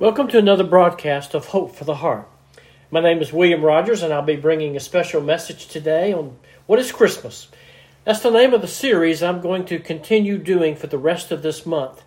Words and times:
Welcome 0.00 0.28
to 0.28 0.38
another 0.38 0.62
broadcast 0.62 1.34
of 1.34 1.46
Hope 1.46 1.74
for 1.74 1.82
the 1.82 1.96
Heart. 1.96 2.28
My 2.88 3.00
name 3.00 3.20
is 3.20 3.32
William 3.32 3.64
Rogers, 3.64 4.00
and 4.00 4.14
I'll 4.14 4.22
be 4.22 4.36
bringing 4.36 4.76
a 4.76 4.80
special 4.80 5.20
message 5.20 5.66
today 5.66 6.12
on 6.12 6.36
what 6.66 6.78
is 6.78 6.92
Christmas. 6.92 7.48
That's 8.04 8.20
the 8.20 8.30
name 8.30 8.54
of 8.54 8.60
the 8.60 8.68
series 8.68 9.24
I'm 9.24 9.40
going 9.40 9.64
to 9.64 9.80
continue 9.80 10.38
doing 10.38 10.76
for 10.76 10.86
the 10.86 10.98
rest 10.98 11.32
of 11.32 11.42
this 11.42 11.66
month, 11.66 12.04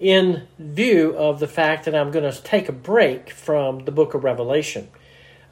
in 0.00 0.48
view 0.58 1.14
of 1.14 1.40
the 1.40 1.46
fact 1.46 1.84
that 1.84 1.94
I'm 1.94 2.10
going 2.10 2.32
to 2.32 2.42
take 2.42 2.70
a 2.70 2.72
break 2.72 3.28
from 3.28 3.84
the 3.84 3.92
book 3.92 4.14
of 4.14 4.24
Revelation. 4.24 4.88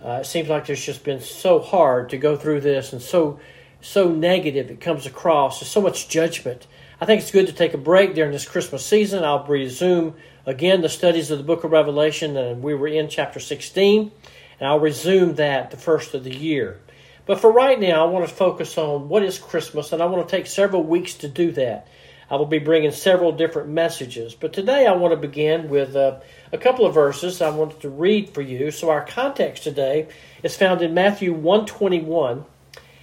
Uh, 0.02 0.20
it 0.22 0.26
seems 0.26 0.48
like 0.48 0.66
there's 0.66 0.82
just 0.82 1.04
been 1.04 1.20
so 1.20 1.58
hard 1.58 2.08
to 2.08 2.16
go 2.16 2.34
through 2.34 2.62
this 2.62 2.94
and 2.94 3.02
so 3.02 3.38
so 3.82 4.08
negative 4.08 4.70
it 4.70 4.80
comes 4.80 5.04
across. 5.04 5.60
There's 5.60 5.70
so 5.70 5.82
much 5.82 6.08
judgment. 6.08 6.66
I 6.98 7.04
think 7.04 7.20
it's 7.20 7.30
good 7.30 7.48
to 7.48 7.52
take 7.52 7.74
a 7.74 7.78
break 7.78 8.14
during 8.14 8.32
this 8.32 8.48
Christmas 8.48 8.86
season. 8.86 9.22
I'll 9.22 9.44
resume 9.44 10.14
again 10.46 10.80
the 10.80 10.88
studies 10.88 11.30
of 11.30 11.38
the 11.38 11.44
book 11.44 11.64
of 11.64 11.72
Revelation, 11.72 12.36
and 12.36 12.62
we 12.62 12.74
were 12.74 12.88
in 12.88 13.08
chapter 13.08 13.40
16, 13.40 14.12
and 14.58 14.68
I'll 14.68 14.80
resume 14.80 15.34
that 15.36 15.70
the 15.70 15.76
first 15.76 16.14
of 16.14 16.24
the 16.24 16.34
year. 16.34 16.80
But 17.24 17.40
for 17.40 17.52
right 17.52 17.78
now, 17.78 18.04
I 18.04 18.10
want 18.10 18.28
to 18.28 18.34
focus 18.34 18.76
on 18.76 19.08
what 19.08 19.22
is 19.22 19.38
Christmas, 19.38 19.92
and 19.92 20.02
I 20.02 20.06
want 20.06 20.28
to 20.28 20.36
take 20.36 20.46
several 20.46 20.82
weeks 20.82 21.14
to 21.14 21.28
do 21.28 21.52
that. 21.52 21.86
I 22.28 22.36
will 22.36 22.46
be 22.46 22.58
bringing 22.58 22.92
several 22.92 23.32
different 23.32 23.68
messages, 23.68 24.34
but 24.34 24.52
today 24.52 24.86
I 24.86 24.92
want 24.92 25.12
to 25.12 25.18
begin 25.18 25.68
with 25.68 25.94
uh, 25.94 26.20
a 26.50 26.58
couple 26.58 26.86
of 26.86 26.94
verses 26.94 27.42
I 27.42 27.50
wanted 27.50 27.80
to 27.80 27.90
read 27.90 28.30
for 28.30 28.40
you. 28.40 28.70
So 28.70 28.88
our 28.88 29.04
context 29.04 29.64
today 29.64 30.08
is 30.42 30.56
found 30.56 30.80
in 30.80 30.94
Matthew 30.94 31.34
121 31.34 32.46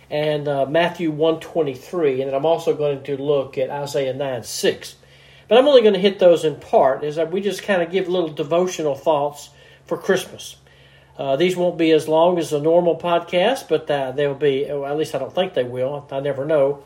and 0.09 0.47
uh, 0.47 0.65
Matthew 0.65 1.11
123, 1.11 2.23
and 2.23 2.35
I'm 2.35 2.45
also 2.45 2.75
going 2.75 3.03
to 3.03 3.17
look 3.17 3.57
at 3.59 3.69
Isaiah 3.69 4.13
9 4.13 4.43
6. 4.43 4.95
But 5.49 5.57
I'm 5.57 5.67
only 5.67 5.81
going 5.81 5.95
to 5.95 5.99
hit 5.99 6.19
those 6.19 6.45
in 6.45 6.55
part, 6.55 7.03
as 7.03 7.17
we 7.17 7.41
just 7.41 7.63
kind 7.63 7.81
of 7.81 7.91
give 7.91 8.07
little 8.07 8.29
devotional 8.29 8.95
thoughts 8.95 9.49
for 9.85 9.97
Christmas. 9.97 10.55
Uh, 11.17 11.35
these 11.35 11.57
won't 11.57 11.77
be 11.77 11.91
as 11.91 12.07
long 12.07 12.37
as 12.37 12.53
a 12.53 12.61
normal 12.61 12.95
podcast, 12.95 13.67
but 13.67 13.91
uh, 13.91 14.11
they'll 14.11 14.35
be, 14.35 14.65
well, 14.69 14.85
at 14.85 14.95
least 14.95 15.13
I 15.13 15.19
don't 15.19 15.33
think 15.33 15.55
they 15.55 15.65
will. 15.65 16.07
I 16.11 16.21
never 16.21 16.45
know. 16.45 16.85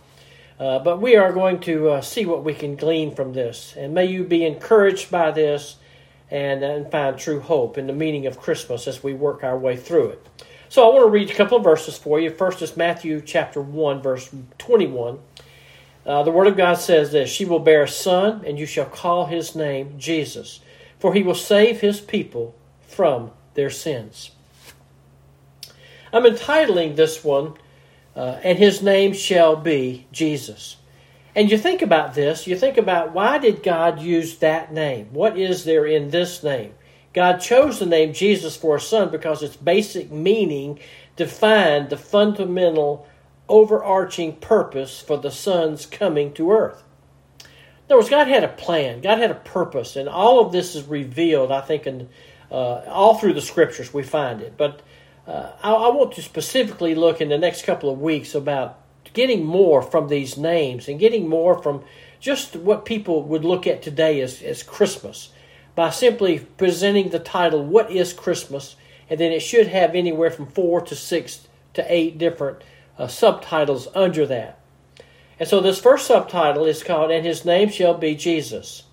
Uh, 0.59 0.80
but 0.80 1.02
we 1.02 1.16
are 1.17 1.33
going 1.33 1.59
to 1.59 1.89
uh, 1.89 2.02
see 2.02 2.25
what 2.25 2.44
we 2.44 2.53
can 2.53 2.75
glean 2.75 3.14
from 3.14 3.33
this. 3.33 3.75
And 3.78 3.94
may 3.94 4.05
you 4.05 4.23
be 4.23 4.45
encouraged 4.45 5.11
by 5.11 5.31
this 5.31 5.75
and, 6.31 6.64
and 6.64 6.89
find 6.89 7.17
true 7.17 7.42
hope 7.42 7.77
in 7.77 7.86
the 7.86 7.94
meaning 7.94 8.25
of 8.27 8.39
Christmas 8.39 8.88
as 8.88 9.03
we 9.03 9.14
work 9.14 9.44
our 9.44 9.58
way 9.58 9.75
through 9.75 10.09
it. 10.09 10.27
So 10.70 10.89
I 10.89 10.94
want 10.94 11.05
to 11.05 11.11
read 11.11 11.30
a 11.30 11.36
couple 11.36 11.58
of 11.58 11.64
verses 11.64 11.98
for 11.98 12.20
you. 12.20 12.31
First 12.31 12.61
is 12.61 12.77
Matthew 12.77 13.22
chapter 13.22 13.61
1, 13.61 14.02
verse 14.02 14.33
21. 14.58 15.20
Uh, 16.06 16.23
the 16.23 16.32
Word 16.32 16.48
of 16.48 16.58
God 16.58 16.76
says 16.76 17.12
this 17.12 17.30
She 17.30 17.46
will 17.46 17.59
bear 17.59 17.84
a 17.84 17.88
son, 17.88 18.44
and 18.46 18.59
you 18.59 18.66
shall 18.66 18.86
call 18.86 19.26
his 19.26 19.56
name 19.56 19.96
Jesus, 19.98 20.60
for 21.00 21.14
he 21.14 21.23
will 21.23 21.36
save 21.36 21.82
his 21.82 22.02
people 22.02 22.56
from 22.88 23.32
their 23.54 23.70
sins. 23.70 24.32
I'm 26.12 26.26
entitling 26.26 26.95
this 26.95 27.23
one, 27.23 27.56
uh, 28.16 28.40
And 28.44 28.58
his 28.58 28.82
name 28.82 29.14
shall 29.14 29.56
be 29.56 30.06
Jesus. 30.12 30.78
And 31.36 31.50
you 31.50 31.58
think 31.58 31.82
about 31.82 32.14
this, 32.14 32.45
you 32.45 32.56
think 32.56 32.78
about 32.78 33.14
why 33.14 33.40
did 33.40 33.64
God 33.64 34.00
use 34.00 34.38
that 34.38 34.72
name? 34.72 35.08
What 35.12 35.38
is 35.38 35.64
there 35.64 35.86
in 35.86 36.12
this 36.12 36.44
name? 36.44 36.76
God 37.12 37.38
chose 37.38 37.80
the 37.80 37.86
name 37.86 38.14
Jesus 38.14 38.56
for 38.56 38.76
a 38.76 38.82
son 38.82 39.10
because 39.10 39.42
its 39.42 39.56
basic 39.56 40.12
meaning 40.12 40.80
defined 41.16 41.90
the 41.90 41.98
fundamental 41.98 43.08
overarching 43.54 44.36
purpose 44.38 45.00
for 45.00 45.16
the 45.16 45.30
Son's 45.30 45.86
coming 45.86 46.34
to 46.34 46.52
earth. 46.52 46.84
In 47.40 47.46
other 47.88 47.98
words, 47.98 48.10
God 48.10 48.28
had 48.28 48.44
a 48.44 48.48
plan, 48.48 49.00
God 49.00 49.20
had 49.20 49.30
a 49.30 49.36
purpose, 49.36 49.95
and 49.95 50.10
all 50.10 50.44
of 50.44 50.52
this 50.52 50.73
is 50.73 50.86
revealed, 50.86 51.52
I 51.52 51.62
think, 51.62 51.86
in 51.86 52.10
uh, 52.52 52.82
all 52.88 53.16
through 53.16 53.34
the 53.34 53.42
scriptures 53.42 53.94
we 53.94 54.02
find 54.02 54.42
it. 54.42 54.56
But 54.58 54.82
uh, 55.28 55.52
I, 55.62 55.72
I, 55.72 55.90
want 55.90 56.14
to 56.14 56.23
specifically 56.23 56.95
look 56.95 57.22
in 57.22 57.30
the 57.30 57.38
next 57.38 57.64
couple 57.64 57.92
of 57.92 58.02
weeks 58.02 58.33
about 58.33 58.80
getting 59.14 59.45
more 59.45 59.83
from 59.83 60.08
these 60.08 60.36
names 60.36 60.88
and 60.88 61.00
getting 61.00 61.30
more 61.30 61.61
from 61.61 61.83
just 62.20 62.56
what 62.56 62.86
people 62.86 63.22
would 63.23 63.45
look 63.45 63.67
at 63.67 63.83
today 63.83 64.20
as, 64.22 64.42
as 64.42 64.64
Christmas 64.64 65.30
by 65.76 65.92
simply 65.92 66.39
presenting 66.39 67.10
the 67.10 67.20
title, 67.20 67.64
What 67.64 67.92
is 67.92 68.14
Christmas? 68.14 68.76
And 69.10 69.20
then 69.20 69.32
it 69.32 69.42
should 69.42 69.67
have 69.67 69.94
anywhere 69.94 70.32
from 70.32 70.48
four 70.48 70.82
to 70.82 70.95
six 70.95 71.48
to 71.76 71.86
eight 71.94 72.17
different 72.17 72.64
uh, 72.98 73.08
subtitles 73.08 73.87
under 73.95 74.26
that. 74.27 74.59
And 75.39 75.49
so 75.49 75.59
this 75.59 75.80
first 75.80 76.08
subtitle 76.08 76.65
is 76.65 76.83
called, 76.83 77.11
And 77.11 77.26
His 77.26 77.43
Name 77.43 77.70
Shall 77.70 77.95
Be 77.95 78.15
Jesus. 78.15 78.83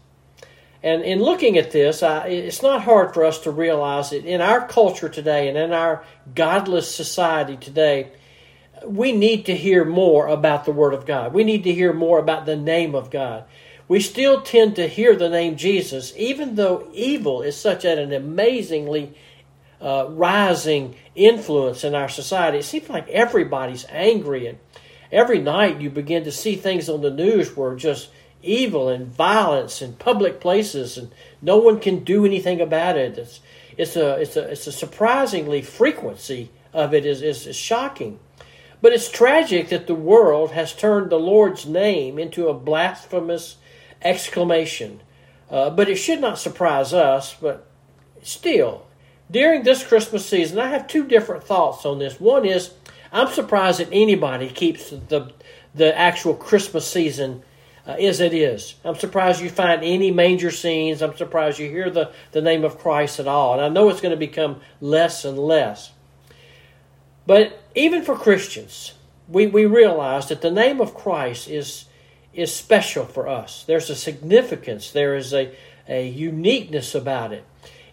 And 0.82 1.02
in 1.02 1.20
looking 1.20 1.58
at 1.58 1.72
this, 1.72 2.02
I, 2.02 2.26
it's 2.28 2.62
not 2.62 2.82
hard 2.82 3.12
for 3.12 3.24
us 3.24 3.38
to 3.40 3.50
realize 3.50 4.10
that 4.10 4.24
in 4.24 4.40
our 4.40 4.66
culture 4.66 5.10
today 5.10 5.48
and 5.48 5.58
in 5.58 5.72
our 5.72 6.02
godless 6.34 6.94
society 6.94 7.56
today, 7.56 8.12
we 8.86 9.12
need 9.12 9.44
to 9.46 9.56
hear 9.56 9.84
more 9.84 10.26
about 10.26 10.64
the 10.64 10.72
Word 10.72 10.94
of 10.94 11.04
God. 11.04 11.34
We 11.34 11.44
need 11.44 11.64
to 11.64 11.74
hear 11.74 11.92
more 11.92 12.18
about 12.18 12.46
the 12.46 12.56
name 12.56 12.94
of 12.94 13.10
God. 13.10 13.44
We 13.88 14.00
still 14.00 14.40
tend 14.40 14.76
to 14.76 14.88
hear 14.88 15.16
the 15.16 15.28
name 15.28 15.56
Jesus, 15.56 16.14
even 16.16 16.54
though 16.54 16.88
evil 16.94 17.42
is 17.42 17.56
such 17.56 17.84
an 17.84 18.12
amazingly 18.12 19.14
uh, 19.80 20.06
rising 20.10 20.96
influence 21.14 21.84
in 21.84 21.94
our 21.94 22.08
society. 22.08 22.58
It 22.58 22.64
seems 22.64 22.88
like 22.88 23.08
everybody's 23.08 23.86
angry, 23.88 24.46
and 24.46 24.58
every 25.10 25.40
night 25.40 25.80
you 25.80 25.90
begin 25.90 26.24
to 26.24 26.32
see 26.32 26.56
things 26.56 26.88
on 26.88 27.00
the 27.00 27.10
news 27.10 27.56
where 27.56 27.74
just 27.76 28.10
evil 28.42 28.88
and 28.88 29.06
violence 29.06 29.82
in 29.82 29.94
public 29.94 30.40
places, 30.40 30.96
and 30.98 31.10
no 31.42 31.56
one 31.58 31.80
can 31.80 32.04
do 32.04 32.24
anything 32.24 32.60
about 32.60 32.96
it. 32.96 33.18
It's 33.18 33.40
it's 33.76 33.96
a 33.96 34.20
it's 34.20 34.36
a 34.36 34.50
it's 34.50 34.66
a 34.66 34.72
surprisingly 34.72 35.62
frequency 35.62 36.50
of 36.72 36.94
it 36.94 37.06
is 37.06 37.22
is, 37.22 37.46
is 37.46 37.56
shocking. 37.56 38.18
But 38.82 38.92
it's 38.92 39.10
tragic 39.10 39.68
that 39.68 39.86
the 39.86 39.94
world 39.94 40.52
has 40.52 40.72
turned 40.72 41.10
the 41.10 41.18
Lord's 41.18 41.66
name 41.66 42.18
into 42.18 42.48
a 42.48 42.54
blasphemous 42.54 43.56
exclamation. 44.02 45.00
Uh, 45.50 45.68
but 45.68 45.88
it 45.88 45.96
should 45.96 46.20
not 46.20 46.38
surprise 46.38 46.94
us, 46.94 47.34
but 47.34 47.66
still, 48.22 48.86
during 49.30 49.62
this 49.62 49.86
Christmas 49.86 50.26
season, 50.26 50.58
I 50.58 50.68
have 50.68 50.86
two 50.86 51.06
different 51.06 51.44
thoughts 51.44 51.86
on 51.86 51.98
this. 51.98 52.18
One 52.20 52.44
is 52.44 52.72
I'm 53.12 53.28
surprised 53.28 53.80
that 53.80 53.88
anybody 53.92 54.48
keeps 54.48 54.90
the 54.90 55.32
the 55.74 55.96
actual 55.96 56.34
Christmas 56.34 56.86
season 56.86 57.42
uh, 57.86 57.92
as 57.92 58.20
it 58.20 58.34
is. 58.34 58.74
I'm 58.84 58.96
surprised 58.96 59.40
you 59.40 59.50
find 59.50 59.82
any 59.82 60.10
manger 60.10 60.50
scenes. 60.50 61.02
I'm 61.02 61.16
surprised 61.16 61.58
you 61.58 61.68
hear 61.68 61.90
the, 61.90 62.12
the 62.32 62.42
name 62.42 62.64
of 62.64 62.78
Christ 62.78 63.20
at 63.20 63.26
all. 63.26 63.54
And 63.54 63.62
I 63.62 63.68
know 63.68 63.88
it's 63.88 64.00
going 64.00 64.10
to 64.10 64.16
become 64.16 64.60
less 64.80 65.24
and 65.24 65.38
less. 65.38 65.92
But 67.26 67.60
even 67.74 68.02
for 68.02 68.16
Christians, 68.16 68.94
we, 69.28 69.46
we 69.46 69.64
realize 69.64 70.28
that 70.28 70.40
the 70.40 70.50
name 70.50 70.80
of 70.80 70.94
Christ 70.94 71.48
is, 71.48 71.86
is 72.34 72.54
special 72.54 73.04
for 73.06 73.28
us. 73.28 73.64
There's 73.64 73.90
a 73.90 73.96
significance, 73.96 74.90
there 74.90 75.16
is 75.16 75.32
a, 75.32 75.54
a 75.88 76.08
uniqueness 76.08 76.94
about 76.94 77.32
it. 77.32 77.44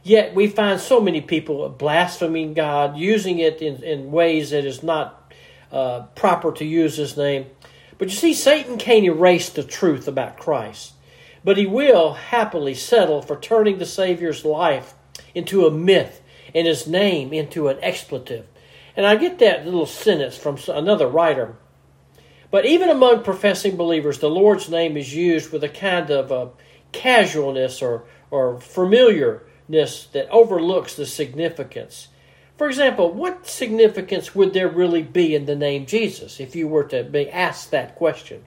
Yet 0.07 0.33
we 0.33 0.47
find 0.47 0.79
so 0.79 1.01
many 1.01 1.19
people 1.19 1.67
blaspheming 1.67 2.53
God, 2.53 2.95
using 2.95 3.39
it 3.39 3.61
in, 3.61 3.83
in 3.83 4.09
ways 4.09 4.51
that 4.51 4.63
is 4.63 4.81
not 4.81 5.33
uh, 5.69 6.03
proper 6.15 6.53
to 6.53 6.63
use 6.63 6.95
His 6.95 7.17
name. 7.17 7.47
But 7.97 8.07
you 8.07 8.15
see, 8.15 8.33
Satan 8.33 8.77
can't 8.77 9.03
erase 9.03 9.49
the 9.49 9.65
truth 9.65 10.07
about 10.07 10.37
Christ, 10.37 10.93
but 11.43 11.57
he 11.57 11.65
will 11.65 12.13
happily 12.13 12.73
settle 12.73 13.21
for 13.21 13.35
turning 13.35 13.79
the 13.79 13.85
Savior's 13.85 14.45
life 14.45 14.93
into 15.35 15.67
a 15.67 15.71
myth 15.71 16.21
and 16.55 16.65
his 16.65 16.87
name 16.87 17.33
into 17.33 17.67
an 17.67 17.77
expletive. 17.81 18.45
And 18.95 19.05
I 19.05 19.17
get 19.17 19.39
that 19.39 19.65
little 19.65 19.85
sentence 19.85 20.37
from 20.37 20.57
another 20.69 21.07
writer. 21.09 21.57
But 22.49 22.65
even 22.65 22.89
among 22.89 23.23
professing 23.23 23.75
believers, 23.75 24.19
the 24.19 24.29
Lord's 24.29 24.69
name 24.69 24.95
is 24.95 25.13
used 25.13 25.51
with 25.51 25.65
a 25.65 25.69
kind 25.69 26.09
of 26.09 26.31
a 26.31 26.33
uh, 26.33 26.49
casualness 26.93 27.81
or, 27.81 28.05
or 28.31 28.61
familiar 28.61 29.43
that 29.69 30.27
overlooks 30.29 30.95
the 30.95 31.05
significance. 31.05 32.07
For 32.57 32.67
example, 32.67 33.11
what 33.11 33.47
significance 33.47 34.33
would 34.33 34.53
there 34.53 34.67
really 34.67 35.03
be 35.03 35.35
in 35.35 35.45
the 35.45 35.55
name 35.55 35.85
Jesus 35.85 36.39
if 36.39 36.55
you 36.55 36.67
were 36.67 36.85
to 36.85 37.03
be 37.03 37.29
asked 37.29 37.69
that 37.71 37.95
question? 37.95 38.43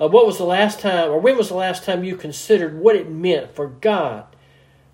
Uh, 0.00 0.08
what 0.08 0.26
was 0.26 0.38
the 0.38 0.44
last 0.44 0.80
time, 0.80 1.10
or 1.10 1.18
when 1.18 1.36
was 1.36 1.48
the 1.48 1.54
last 1.54 1.84
time 1.84 2.04
you 2.04 2.16
considered 2.16 2.78
what 2.78 2.96
it 2.96 3.10
meant 3.10 3.54
for 3.54 3.68
God 3.68 4.24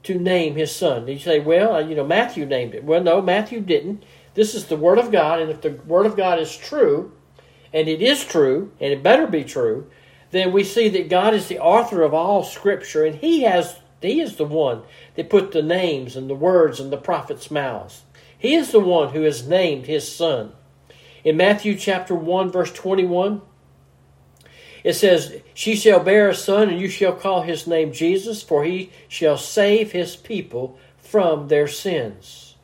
to 0.03 0.19
name 0.19 0.57
His 0.57 0.75
Son? 0.75 1.07
Did 1.07 1.13
you 1.13 1.19
say, 1.21 1.39
well, 1.39 1.77
uh, 1.77 1.79
you 1.79 1.95
know, 1.95 2.05
Matthew 2.05 2.45
named 2.45 2.75
it? 2.75 2.85
Well, 2.85 3.03
no, 3.03 3.23
Matthew 3.23 3.61
didn't. 3.61 4.03
This 4.35 4.55
is 4.55 4.67
the 4.67 4.77
Word 4.77 4.99
of 4.99 5.13
God, 5.13 5.41
and 5.41 5.51
if 5.51 5.61
the 5.61 5.81
Word 5.87 6.07
of 6.07 6.17
God 6.17 6.41
is 6.41 6.57
true, 6.57 7.13
and 7.73 7.89
it 7.89 8.03
is 8.03 8.25
true, 8.25 8.73
and 8.81 8.93
it 8.93 9.03
better 9.03 9.27
be 9.27 9.45
true, 9.45 9.89
then 10.31 10.53
we 10.53 10.65
see 10.65 10.89
that 10.89 11.09
God 11.09 11.35
is 11.35 11.47
the 11.47 11.59
author 11.59 12.03
of 12.03 12.13
all 12.13 12.43
Scripture, 12.43 13.05
and 13.05 13.17
He 13.17 13.43
has 13.43 13.79
he 14.01 14.21
is 14.21 14.37
the 14.37 14.45
one 14.45 14.83
that 15.17 15.31
put 15.31 15.53
the 15.53 15.63
names 15.63 16.17
and 16.17 16.31
the 16.31 16.35
words 16.35 16.79
in 16.81 16.91
the 16.91 16.97
prophets' 16.97 17.51
mouths. 17.51 18.03
He 18.39 18.55
is 18.55 18.71
the 18.71 18.81
one 18.81 19.11
who 19.11 19.23
has 19.23 19.47
named 19.47 19.87
his 19.87 20.11
son. 20.11 20.53
In 21.25 21.37
Matthew 21.37 21.77
chapter 21.77 22.15
1 22.15 22.53
verse 22.53 22.73
21, 22.73 23.43
It 24.85 24.95
says, 24.95 25.41
She 25.55 25.75
shall 25.75 26.01
bear 26.01 26.29
a 26.29 26.35
son, 26.35 26.69
and 26.69 26.81
you 26.81 26.89
shall 26.89 27.13
call 27.13 27.43
his 27.43 27.67
name 27.67 27.93
Jesus, 27.93 28.43
for 28.43 28.65
he 28.65 28.93
shall 29.09 29.37
save 29.37 29.91
his 29.91 30.15
people 30.15 30.79
from 30.97 31.49
their 31.49 31.67
sins. 31.67 32.55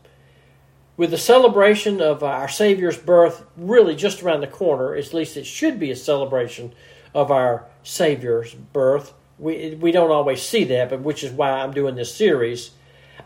With 0.96 1.10
the 1.10 1.18
celebration 1.18 2.00
of 2.00 2.22
our 2.22 2.46
Savior's 2.46 2.96
birth 2.96 3.44
really 3.56 3.96
just 3.96 4.22
around 4.22 4.42
the 4.42 4.46
corner, 4.46 4.94
at 4.94 5.12
least 5.12 5.36
it 5.36 5.44
should 5.44 5.80
be 5.80 5.90
a 5.90 5.96
celebration 5.96 6.72
of 7.12 7.32
our 7.32 7.66
Savior's 7.82 8.54
birth. 8.54 9.12
We, 9.38 9.74
we 9.74 9.92
don't 9.92 10.10
always 10.10 10.42
see 10.42 10.64
that, 10.64 10.90
but 10.90 11.00
which 11.00 11.24
is 11.24 11.32
why 11.32 11.50
I'm 11.50 11.72
doing 11.72 11.94
this 11.96 12.14
series. 12.14 12.70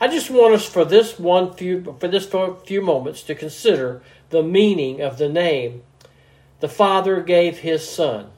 I 0.00 0.08
just 0.08 0.31
want 0.31 0.55
us 0.55 0.66
for 0.66 0.84
this 0.84 1.19
one 1.19 1.55
few 1.55 1.96
for 1.99 2.08
this 2.08 2.28
few 2.64 2.82
moments 2.82 3.22
to 3.25 3.34
consider 3.34 4.02
the 4.31 4.43
meaning 4.43 5.00
of 5.00 5.19
the 5.19 5.28
name 5.28 5.82
the 6.60 6.69
Father 6.69 7.20
gave 7.20 7.58
his 7.58 7.88
Son 7.88 8.31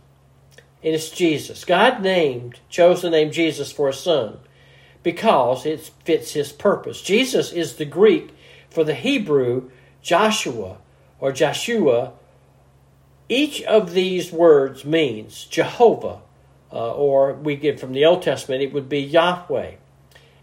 and 0.82 0.94
it's 0.94 1.11
Jesus. 1.11 1.64
God 1.64 2.02
named, 2.02 2.61
chose 2.69 3.02
the 3.02 3.11
name 3.11 3.31
Jesus 3.31 3.70
for 3.70 3.88
a 3.88 3.94
son 3.94 4.38
because 5.02 5.67
it 5.67 5.90
fits 6.05 6.32
his 6.32 6.52
purpose. 6.52 7.02
Jesus 7.02 7.52
is 7.52 7.76
the 7.76 7.84
Greek 7.84 8.34
for 8.70 8.84
the 8.84 8.94
Hebrew 8.94 9.70
Joshua 10.02 10.78
or 11.19 11.32
Joshua. 11.32 12.12
Each 13.28 13.62
of 13.62 13.93
these 13.93 14.32
words 14.32 14.84
means 14.84 15.44
Jehovah, 15.44 16.20
uh, 16.72 16.93
or 16.93 17.34
we 17.34 17.56
get 17.56 17.81
from 17.81 17.93
the 17.93 18.05
Old 18.05 18.22
Testament, 18.22 18.62
it 18.62 18.72
would 18.72 18.88
be 18.88 19.00
Yahweh. 19.00 19.72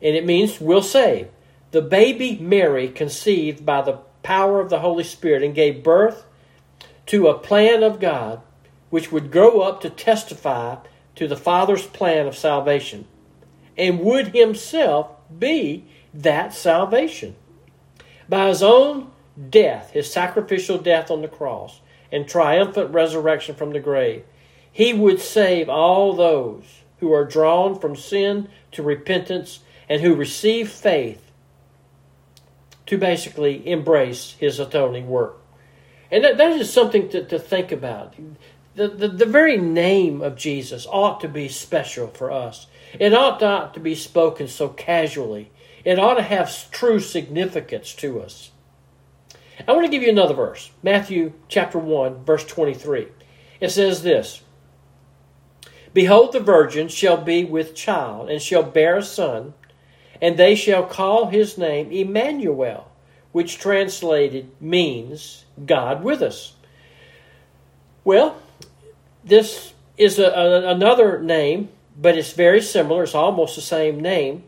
And 0.01 0.15
it 0.15 0.25
means 0.25 0.61
"we'll 0.61 0.81
save. 0.81 1.29
The 1.71 1.81
baby 1.81 2.37
Mary 2.37 2.87
conceived 2.87 3.65
by 3.65 3.81
the 3.81 3.99
power 4.23 4.59
of 4.59 4.69
the 4.69 4.79
Holy 4.79 5.03
Spirit 5.03 5.43
and 5.43 5.55
gave 5.55 5.83
birth 5.83 6.25
to 7.07 7.27
a 7.27 7.39
plan 7.39 7.83
of 7.83 7.99
God 7.99 8.41
which 8.89 9.11
would 9.11 9.31
grow 9.31 9.61
up 9.61 9.81
to 9.81 9.89
testify 9.89 10.77
to 11.15 11.27
the 11.27 11.35
Father's 11.35 11.85
plan 11.85 12.27
of 12.27 12.37
salvation, 12.37 13.05
and 13.77 13.99
would 13.99 14.27
himself 14.29 15.09
be 15.37 15.85
that 16.13 16.53
salvation. 16.53 17.35
By 18.29 18.47
his 18.47 18.63
own 18.63 19.11
death, 19.49 19.91
his 19.91 20.11
sacrificial 20.11 20.77
death 20.77 21.09
on 21.11 21.21
the 21.21 21.27
cross, 21.27 21.81
and 22.11 22.27
triumphant 22.27 22.91
resurrection 22.91 23.55
from 23.55 23.71
the 23.71 23.79
grave, 23.79 24.23
he 24.77 24.93
would 24.93 25.19
save 25.19 25.69
all 25.69 26.13
those 26.13 26.83
who 26.99 27.11
are 27.11 27.25
drawn 27.25 27.79
from 27.79 27.95
sin 27.95 28.47
to 28.71 28.83
repentance 28.83 29.61
and 29.89 30.03
who 30.03 30.13
receive 30.13 30.69
faith 30.69 31.31
to 32.85 32.95
basically 32.95 33.67
embrace 33.67 34.35
his 34.39 34.59
atoning 34.59 35.07
work. 35.07 35.41
And 36.11 36.23
that, 36.23 36.37
that 36.37 36.51
is 36.51 36.71
something 36.71 37.09
to, 37.09 37.25
to 37.25 37.39
think 37.39 37.71
about 37.71 38.13
the, 38.75 38.87
the, 38.87 39.07
the 39.07 39.25
very 39.25 39.57
name 39.57 40.21
of 40.21 40.35
Jesus 40.35 40.85
ought 40.85 41.21
to 41.21 41.27
be 41.27 41.47
special 41.47 42.09
for 42.09 42.31
us. 42.31 42.67
It 42.99 43.15
ought 43.15 43.41
not 43.41 43.73
to 43.73 43.79
be 43.79 43.95
spoken 43.95 44.47
so 44.47 44.69
casually. 44.69 45.49
It 45.85 45.97
ought 45.97 46.17
to 46.17 46.21
have 46.21 46.69
true 46.69 46.99
significance 46.99 47.95
to 47.95 48.21
us. 48.21 48.51
I 49.67 49.71
want 49.71 49.85
to 49.85 49.91
give 49.91 50.03
you 50.03 50.11
another 50.11 50.35
verse 50.35 50.69
Matthew 50.83 51.33
chapter 51.47 51.79
1, 51.79 52.25
verse 52.25 52.45
23. 52.45 53.07
It 53.59 53.71
says 53.71 54.03
this 54.03 54.43
Behold, 55.97 56.31
the 56.31 56.39
virgin 56.39 56.89
shall 56.89 57.17
be 57.17 57.43
with 57.43 57.73
child, 57.73 58.29
and 58.29 58.39
shall 58.39 58.61
bear 58.61 58.97
a 58.97 59.03
son, 59.03 59.55
and 60.21 60.37
they 60.37 60.53
shall 60.53 60.83
call 60.83 61.25
his 61.25 61.57
name 61.57 61.91
Emmanuel, 61.91 62.91
which 63.31 63.57
translated 63.57 64.51
means 64.61 65.45
God 65.65 66.03
with 66.03 66.21
us. 66.21 66.53
Well, 68.03 68.39
this 69.23 69.73
is 69.97 70.19
a, 70.19 70.27
a, 70.27 70.69
another 70.69 71.19
name, 71.19 71.69
but 71.99 72.15
it's 72.15 72.33
very 72.33 72.61
similar. 72.61 73.01
It's 73.01 73.15
almost 73.15 73.55
the 73.55 73.61
same 73.63 73.99
name. 73.99 74.43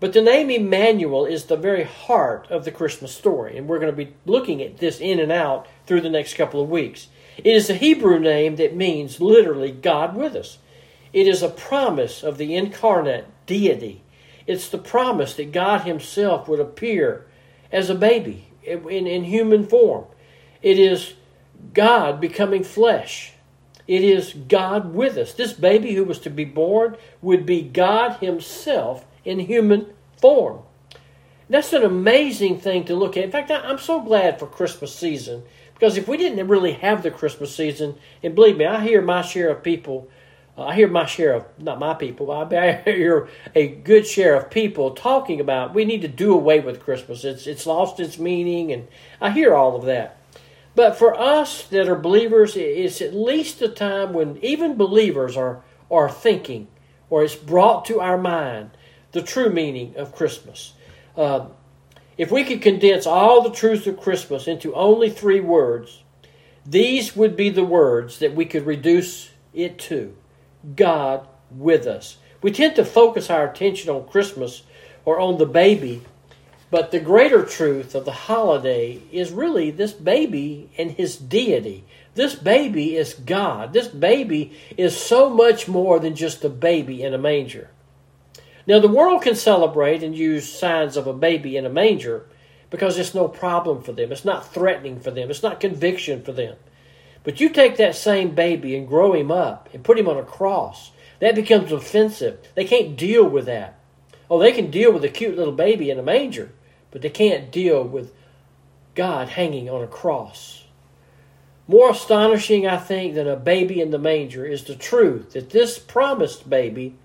But 0.00 0.14
the 0.14 0.22
name 0.22 0.48
Emmanuel 0.48 1.26
is 1.26 1.44
the 1.44 1.58
very 1.58 1.84
heart 1.84 2.46
of 2.48 2.64
the 2.64 2.72
Christmas 2.72 3.14
story, 3.14 3.58
and 3.58 3.68
we're 3.68 3.80
going 3.80 3.94
to 3.94 4.04
be 4.04 4.14
looking 4.24 4.62
at 4.62 4.78
this 4.78 4.98
in 4.98 5.20
and 5.20 5.30
out 5.30 5.66
through 5.84 6.00
the 6.00 6.08
next 6.08 6.38
couple 6.38 6.62
of 6.62 6.70
weeks. 6.70 7.08
It 7.36 7.48
is 7.54 7.68
a 7.68 7.74
Hebrew 7.74 8.18
name 8.18 8.56
that 8.56 8.74
means 8.74 9.20
literally 9.20 9.72
God 9.72 10.16
with 10.16 10.34
us. 10.34 10.56
It 11.12 11.26
is 11.26 11.42
a 11.42 11.48
promise 11.48 12.22
of 12.22 12.38
the 12.38 12.54
incarnate 12.54 13.26
deity. 13.46 14.02
It's 14.46 14.68
the 14.68 14.78
promise 14.78 15.34
that 15.34 15.52
God 15.52 15.82
Himself 15.82 16.48
would 16.48 16.60
appear 16.60 17.26
as 17.72 17.90
a 17.90 17.94
baby 17.94 18.46
in, 18.62 19.06
in 19.06 19.24
human 19.24 19.66
form. 19.66 20.04
It 20.62 20.78
is 20.78 21.14
God 21.74 22.20
becoming 22.20 22.64
flesh. 22.64 23.32
It 23.86 24.04
is 24.04 24.34
God 24.34 24.94
with 24.94 25.16
us. 25.16 25.32
This 25.32 25.52
baby 25.52 25.94
who 25.94 26.04
was 26.04 26.20
to 26.20 26.30
be 26.30 26.44
born 26.44 26.96
would 27.22 27.44
be 27.44 27.62
God 27.62 28.18
Himself 28.18 29.04
in 29.24 29.40
human 29.40 29.92
form. 30.20 30.60
That's 31.48 31.72
an 31.72 31.82
amazing 31.82 32.60
thing 32.60 32.84
to 32.84 32.94
look 32.94 33.16
at. 33.16 33.24
In 33.24 33.32
fact, 33.32 33.50
I'm 33.50 33.78
so 33.78 34.00
glad 34.00 34.38
for 34.38 34.46
Christmas 34.46 34.94
season 34.94 35.42
because 35.74 35.96
if 35.96 36.06
we 36.06 36.16
didn't 36.16 36.46
really 36.46 36.74
have 36.74 37.02
the 37.02 37.10
Christmas 37.10 37.54
season, 37.54 37.96
and 38.22 38.34
believe 38.34 38.56
me, 38.56 38.66
I 38.66 38.84
hear 38.84 39.02
my 39.02 39.22
share 39.22 39.48
of 39.48 39.64
people. 39.64 40.08
Uh, 40.56 40.64
I 40.64 40.74
hear 40.74 40.88
my 40.88 41.06
share 41.06 41.34
of 41.34 41.46
not 41.58 41.78
my 41.78 41.94
people. 41.94 42.30
I 42.52 42.82
hear 42.84 43.28
a 43.54 43.68
good 43.68 44.06
share 44.06 44.34
of 44.34 44.50
people 44.50 44.92
talking 44.92 45.40
about 45.40 45.74
we 45.74 45.84
need 45.84 46.02
to 46.02 46.08
do 46.08 46.32
away 46.32 46.60
with 46.60 46.80
Christmas. 46.82 47.24
It's 47.24 47.46
it's 47.46 47.66
lost 47.66 48.00
its 48.00 48.18
meaning, 48.18 48.72
and 48.72 48.88
I 49.20 49.30
hear 49.30 49.54
all 49.54 49.76
of 49.76 49.84
that. 49.84 50.20
But 50.74 50.96
for 50.96 51.18
us 51.18 51.64
that 51.64 51.88
are 51.88 51.96
believers, 51.96 52.56
it's 52.56 53.00
at 53.00 53.14
least 53.14 53.60
a 53.62 53.68
time 53.68 54.12
when 54.12 54.38
even 54.42 54.76
believers 54.76 55.36
are, 55.36 55.62
are 55.90 56.08
thinking, 56.08 56.68
or 57.08 57.24
it's 57.24 57.34
brought 57.34 57.84
to 57.86 58.00
our 58.00 58.16
mind, 58.16 58.70
the 59.12 59.22
true 59.22 59.50
meaning 59.50 59.96
of 59.96 60.14
Christmas. 60.14 60.74
Uh, 61.16 61.46
if 62.16 62.30
we 62.30 62.44
could 62.44 62.62
condense 62.62 63.06
all 63.06 63.42
the 63.42 63.50
truths 63.50 63.86
of 63.86 64.00
Christmas 64.00 64.46
into 64.46 64.74
only 64.74 65.10
three 65.10 65.40
words, 65.40 66.04
these 66.64 67.16
would 67.16 67.34
be 67.34 67.50
the 67.50 67.64
words 67.64 68.20
that 68.20 68.34
we 68.34 68.44
could 68.44 68.64
reduce 68.64 69.30
it 69.52 69.78
to 69.78 70.16
God 70.76 71.26
with 71.50 71.86
us. 71.86 72.18
We 72.42 72.52
tend 72.52 72.76
to 72.76 72.84
focus 72.84 73.30
our 73.30 73.48
attention 73.48 73.90
on 73.90 74.08
Christmas 74.08 74.62
or 75.04 75.20
on 75.20 75.38
the 75.38 75.46
baby 75.46 76.02
but 76.70 76.92
the 76.92 77.00
greater 77.00 77.44
truth 77.44 77.94
of 77.94 78.04
the 78.04 78.12
holiday 78.12 79.02
is 79.10 79.32
really 79.32 79.70
this 79.70 79.92
baby 79.92 80.70
and 80.78 80.92
his 80.92 81.16
deity. 81.16 81.84
This 82.14 82.34
baby 82.34 82.96
is 82.96 83.14
God. 83.14 83.72
This 83.72 83.88
baby 83.88 84.56
is 84.76 84.96
so 84.96 85.28
much 85.28 85.66
more 85.66 85.98
than 85.98 86.14
just 86.14 86.44
a 86.44 86.48
baby 86.48 87.02
in 87.02 87.12
a 87.12 87.18
manger. 87.18 87.70
Now, 88.66 88.78
the 88.78 88.88
world 88.88 89.22
can 89.22 89.34
celebrate 89.34 90.02
and 90.04 90.14
use 90.14 90.50
signs 90.50 90.96
of 90.96 91.08
a 91.08 91.12
baby 91.12 91.56
in 91.56 91.66
a 91.66 91.70
manger 91.70 92.26
because 92.68 92.98
it's 92.98 93.14
no 93.14 93.26
problem 93.26 93.82
for 93.82 93.92
them. 93.92 94.12
It's 94.12 94.24
not 94.24 94.52
threatening 94.54 95.00
for 95.00 95.10
them. 95.10 95.28
It's 95.28 95.42
not 95.42 95.58
conviction 95.58 96.22
for 96.22 96.30
them. 96.30 96.56
But 97.22 97.40
you 97.40 97.50
take 97.50 97.76
that 97.76 97.94
same 97.94 98.34
baby 98.34 98.76
and 98.76 98.88
grow 98.88 99.12
him 99.12 99.30
up 99.30 99.68
and 99.72 99.84
put 99.84 99.98
him 99.98 100.08
on 100.08 100.16
a 100.16 100.22
cross, 100.22 100.92
that 101.18 101.34
becomes 101.34 101.70
offensive. 101.70 102.38
They 102.54 102.64
can't 102.64 102.96
deal 102.96 103.28
with 103.28 103.46
that. 103.46 103.78
Oh, 104.30 104.38
they 104.38 104.52
can 104.52 104.70
deal 104.70 104.92
with 104.92 105.04
a 105.04 105.08
cute 105.08 105.36
little 105.36 105.52
baby 105.52 105.90
in 105.90 105.98
a 105.98 106.02
manger 106.02 106.52
but 106.90 107.02
they 107.02 107.10
can't 107.10 107.50
deal 107.50 107.82
with 107.82 108.12
God 108.94 109.30
hanging 109.30 109.68
on 109.68 109.82
a 109.82 109.86
cross. 109.86 110.64
More 111.68 111.90
astonishing, 111.90 112.66
I 112.66 112.78
think, 112.78 113.14
than 113.14 113.28
a 113.28 113.36
baby 113.36 113.80
in 113.80 113.90
the 113.90 113.98
manger 113.98 114.44
is 114.44 114.64
the 114.64 114.74
truth 114.74 115.32
that 115.32 115.50
this 115.50 115.78
promised 115.78 116.50
baby 116.50 116.96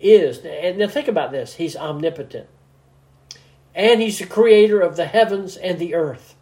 is, 0.00 0.38
and 0.38 0.78
now 0.78 0.86
think 0.86 1.08
about 1.08 1.32
this, 1.32 1.54
he's 1.54 1.76
omnipotent. 1.76 2.46
And 3.74 4.00
he's 4.00 4.18
the 4.18 4.26
creator 4.26 4.80
of 4.80 4.96
the 4.96 5.06
heavens 5.06 5.56
and 5.56 5.78
the 5.78 5.94
earth. 5.94 6.36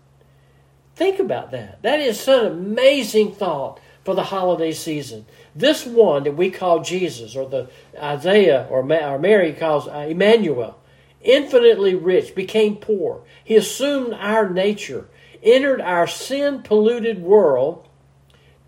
Think 0.96 1.18
about 1.18 1.50
that. 1.50 1.82
That 1.82 2.00
is 2.00 2.18
such 2.18 2.46
an 2.46 2.52
amazing 2.52 3.32
thought 3.32 3.80
for 4.02 4.14
the 4.14 4.24
holiday 4.24 4.72
season. 4.72 5.26
This 5.54 5.84
one 5.84 6.24
that 6.24 6.36
we 6.36 6.50
call 6.50 6.82
Jesus, 6.82 7.36
or 7.36 7.46
the 7.46 7.68
Isaiah 8.02 8.66
or, 8.70 8.82
Mary 8.82 9.52
calls 9.52 9.86
uh, 9.88 10.06
Emmanuel, 10.08 10.78
infinitely 11.20 11.94
rich, 11.94 12.34
became 12.34 12.76
poor. 12.76 13.22
He 13.44 13.56
assumed 13.56 14.14
our 14.14 14.48
nature, 14.48 15.06
entered 15.42 15.82
our 15.82 16.06
sin 16.06 16.62
polluted 16.62 17.20
world, 17.20 17.86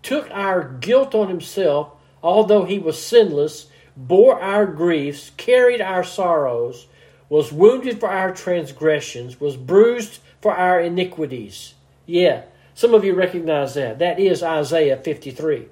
took 0.03 0.29
our 0.29 0.63
guilt 0.63 1.15
on 1.15 1.29
himself, 1.29 1.93
although 2.21 2.65
he 2.65 2.77
was 2.77 3.03
sinless, 3.03 3.71
bore 3.97 4.39
our 4.39 4.67
griefs, 4.67 5.31
carried 5.35 5.81
our 5.81 6.03
sorrows, 6.03 6.85
was 7.27 7.51
wounded 7.51 7.99
for 7.99 8.09
our 8.09 8.31
transgressions, 8.31 9.39
was 9.39 9.57
bruised 9.57 10.19
for 10.41 10.55
our 10.55 10.79
iniquities. 10.79 11.73
Yeah, 12.09 12.45
some 12.73 12.95
of 12.95 13.05
you 13.05 13.13
recognize 13.13 13.75
that. 13.75 13.99
That 13.99 14.19
is 14.19 14.41
Isaiah 14.41 14.97
53. 14.97 15.67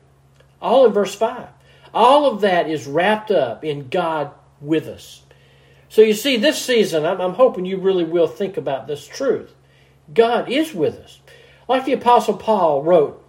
All 0.62 0.86
in 0.86 0.94
verse 0.94 1.16
5. 1.16 1.48
All 1.96 2.32
of 2.32 2.42
that 2.42 2.70
is 2.70 2.86
wrapped 2.86 3.32
up 3.32 3.66
in 3.66 3.90
God 3.90 4.32
with 4.62 4.86
us. 4.86 5.24
So 5.90 6.04
you 6.04 6.14
see, 6.14 6.38
this 6.38 6.64
season, 6.64 7.08
I'm, 7.08 7.20
I'm 7.20 7.34
hoping 7.34 7.66
you 7.66 7.80
really 7.80 8.04
will 8.04 8.28
think 8.28 8.56
about 8.56 8.86
this 8.86 9.08
truth. 9.08 9.56
God 10.14 10.52
is 10.52 10.76
with 10.76 10.96
us. 10.96 11.22
Like 11.68 11.86
the 11.86 11.94
Apostle 11.94 12.38
Paul 12.38 12.84
wrote 12.84 13.26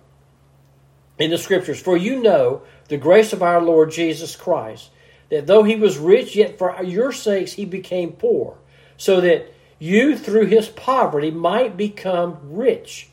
in 1.18 1.30
the 1.30 1.38
scriptures, 1.38 1.80
For 1.80 1.96
you 1.96 2.20
know 2.20 2.60
the 2.88 2.98
grace 2.98 3.32
of 3.32 3.42
our 3.42 3.62
Lord 3.62 3.90
Jesus 3.90 4.36
Christ, 4.36 4.90
that 5.30 5.46
though 5.46 5.62
he 5.62 5.76
was 5.76 5.96
rich, 5.96 6.36
yet 6.36 6.58
for 6.58 6.82
your 6.82 7.12
sakes 7.12 7.52
he 7.52 7.64
became 7.64 8.12
poor, 8.12 8.58
so 8.98 9.22
that 9.22 9.50
you 9.78 10.16
through 10.16 10.46
his 10.46 10.68
poverty 10.68 11.30
might 11.30 11.76
become 11.76 12.38
rich. 12.42 13.08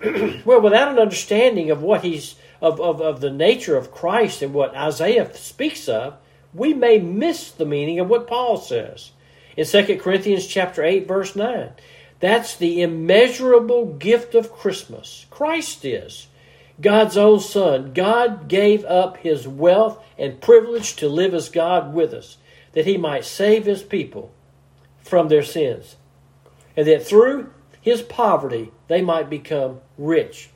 well, 0.44 0.60
without 0.60 0.88
an 0.88 0.98
understanding 0.98 1.70
of 1.70 1.82
what 1.82 2.02
he's 2.02 2.36
of, 2.60 2.80
of, 2.80 3.00
of 3.00 3.20
the 3.20 3.30
nature 3.30 3.76
of 3.76 3.92
Christ 3.92 4.42
and 4.42 4.52
what 4.52 4.74
Isaiah 4.74 5.34
speaks 5.34 5.88
of, 5.88 6.16
we 6.52 6.74
may 6.74 6.98
miss 6.98 7.50
the 7.50 7.64
meaning 7.64 8.00
of 8.00 8.08
what 8.08 8.26
Paul 8.26 8.56
says. 8.56 9.12
In 9.56 9.66
2 9.66 9.98
Corinthians 9.98 10.46
chapter 10.46 10.84
8, 10.84 11.06
verse 11.06 11.34
9. 11.36 11.70
That's 12.18 12.54
the 12.56 12.82
immeasurable 12.82 13.94
gift 13.94 14.34
of 14.34 14.52
Christmas. 14.52 15.26
Christ 15.30 15.84
is. 15.84 16.26
God's 16.80 17.16
own 17.16 17.40
Son. 17.40 17.92
God 17.92 18.48
gave 18.48 18.84
up 18.84 19.18
his 19.18 19.46
wealth 19.46 20.02
and 20.18 20.40
privilege 20.40 20.96
to 20.96 21.08
live 21.08 21.34
as 21.34 21.48
God 21.48 21.94
with 21.94 22.12
us, 22.12 22.36
that 22.72 22.86
he 22.86 22.96
might 22.96 23.24
save 23.24 23.64
his 23.64 23.82
people 23.82 24.32
from 25.02 25.28
their 25.28 25.42
sins, 25.42 25.96
and 26.80 26.88
that 26.88 27.06
through 27.06 27.50
his 27.82 28.00
poverty 28.00 28.72
they 28.88 29.02
might 29.02 29.28
become 29.28 29.82
rich. 29.98 30.48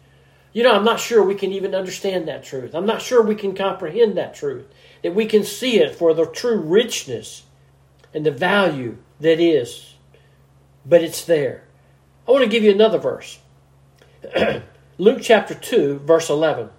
You 0.54 0.62
know, 0.62 0.74
I'm 0.74 0.82
not 0.84 0.98
sure 0.98 1.22
we 1.22 1.34
can 1.34 1.52
even 1.52 1.74
understand 1.74 2.28
that 2.28 2.44
truth. 2.44 2.74
I'm 2.74 2.86
not 2.86 3.02
sure 3.02 3.20
we 3.20 3.34
can 3.34 3.54
comprehend 3.54 4.16
that 4.16 4.34
truth, 4.34 4.64
that 5.02 5.14
we 5.14 5.26
can 5.26 5.44
see 5.44 5.80
it 5.82 5.94
for 5.94 6.14
the 6.14 6.24
true 6.24 6.58
richness 6.58 7.42
and 8.14 8.24
the 8.24 8.30
value 8.30 8.96
that 9.20 9.38
is. 9.38 9.96
But 10.86 11.02
it's 11.02 11.26
there. 11.26 11.64
I 12.26 12.30
want 12.30 12.42
to 12.42 12.50
give 12.50 12.62
you 12.62 12.72
another 12.72 12.96
verse. 12.98 13.38
Luke 14.96 15.18
chapter 15.20 15.54
2, 15.54 15.98
verse 15.98 16.30
11. 16.30 16.70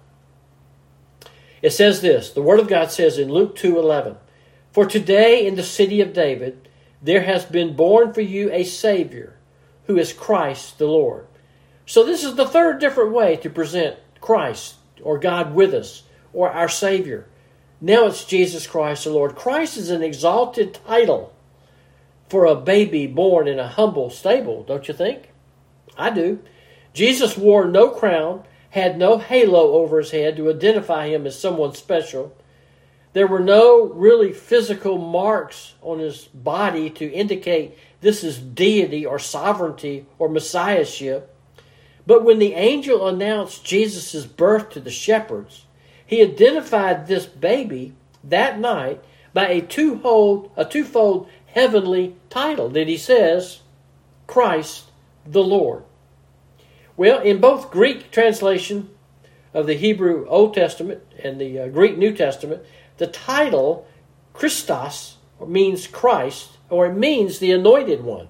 It 1.62 1.70
says 1.70 2.00
this 2.00 2.30
The 2.30 2.42
Word 2.42 2.58
of 2.58 2.66
God 2.66 2.90
says 2.90 3.16
in 3.16 3.28
Luke 3.28 3.54
2 3.54 3.78
11, 3.78 4.16
For 4.72 4.86
today 4.86 5.46
in 5.46 5.54
the 5.54 5.62
city 5.62 6.00
of 6.00 6.12
David 6.12 6.66
there 7.02 7.22
has 7.22 7.44
been 7.44 7.76
born 7.76 8.12
for 8.12 8.20
you 8.20 8.50
a 8.52 8.64
Savior, 8.64 9.35
who 9.86 9.98
is 9.98 10.12
Christ 10.12 10.78
the 10.78 10.86
Lord. 10.86 11.26
So, 11.86 12.04
this 12.04 12.24
is 12.24 12.34
the 12.34 12.48
third 12.48 12.80
different 12.80 13.12
way 13.12 13.36
to 13.36 13.50
present 13.50 13.96
Christ 14.20 14.74
or 15.02 15.18
God 15.18 15.54
with 15.54 15.72
us 15.72 16.02
or 16.32 16.50
our 16.50 16.68
Savior. 16.68 17.26
Now 17.80 18.06
it's 18.06 18.24
Jesus 18.24 18.66
Christ 18.66 19.04
the 19.04 19.10
Lord. 19.10 19.36
Christ 19.36 19.76
is 19.76 19.90
an 19.90 20.02
exalted 20.02 20.74
title 20.86 21.32
for 22.28 22.44
a 22.44 22.56
baby 22.56 23.06
born 23.06 23.46
in 23.46 23.58
a 23.58 23.68
humble 23.68 24.10
stable, 24.10 24.64
don't 24.64 24.88
you 24.88 24.94
think? 24.94 25.30
I 25.96 26.10
do. 26.10 26.40
Jesus 26.92 27.36
wore 27.36 27.66
no 27.66 27.90
crown, 27.90 28.44
had 28.70 28.98
no 28.98 29.18
halo 29.18 29.72
over 29.72 29.98
his 29.98 30.10
head 30.10 30.36
to 30.36 30.50
identify 30.50 31.08
him 31.08 31.26
as 31.26 31.38
someone 31.38 31.74
special. 31.74 32.36
There 33.12 33.26
were 33.26 33.40
no 33.40 33.84
really 33.84 34.32
physical 34.32 34.98
marks 34.98 35.74
on 35.82 35.98
his 35.98 36.24
body 36.24 36.90
to 36.90 37.10
indicate 37.10 37.78
this 38.00 38.22
is 38.22 38.38
deity 38.38 39.04
or 39.04 39.18
sovereignty 39.18 40.06
or 40.18 40.28
messiahship. 40.28 41.34
But 42.06 42.24
when 42.24 42.38
the 42.38 42.54
angel 42.54 43.06
announced 43.08 43.64
Jesus' 43.64 44.26
birth 44.26 44.70
to 44.70 44.80
the 44.80 44.90
shepherds, 44.90 45.64
he 46.06 46.22
identified 46.22 47.06
this 47.06 47.26
baby 47.26 47.94
that 48.22 48.60
night 48.60 49.02
by 49.32 49.48
a 49.48 49.60
twofold, 49.60 50.50
a 50.56 50.64
twofold 50.64 51.28
heavenly 51.46 52.14
title 52.30 52.68
that 52.70 52.88
he 52.88 52.96
says, 52.96 53.60
Christ 54.26 54.84
the 55.26 55.42
Lord. 55.42 55.82
Well, 56.96 57.20
in 57.20 57.40
both 57.40 57.70
Greek 57.70 58.10
translation 58.10 58.90
of 59.52 59.66
the 59.66 59.74
Hebrew 59.74 60.26
Old 60.28 60.54
Testament 60.54 61.02
and 61.22 61.40
the 61.40 61.60
uh, 61.60 61.68
Greek 61.68 61.98
New 61.98 62.14
Testament, 62.14 62.62
the 62.98 63.06
title 63.06 63.86
Christos 64.32 65.16
means 65.46 65.86
Christ, 65.86 66.55
or 66.70 66.86
it 66.86 66.94
means 66.94 67.38
the 67.38 67.52
anointed 67.52 68.02
one. 68.02 68.28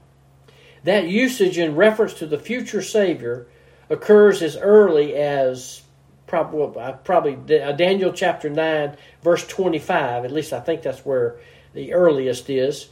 That 0.84 1.08
usage 1.08 1.58
in 1.58 1.74
reference 1.74 2.14
to 2.14 2.26
the 2.26 2.38
future 2.38 2.82
Savior 2.82 3.46
occurs 3.90 4.42
as 4.42 4.56
early 4.56 5.14
as 5.14 5.82
probably, 6.26 6.80
uh, 6.80 6.92
probably 6.92 7.60
uh, 7.60 7.72
Daniel 7.72 8.12
chapter 8.12 8.48
9, 8.50 8.96
verse 9.22 9.46
25. 9.46 10.24
At 10.24 10.32
least 10.32 10.52
I 10.52 10.60
think 10.60 10.82
that's 10.82 11.04
where 11.04 11.36
the 11.74 11.92
earliest 11.92 12.48
is. 12.50 12.88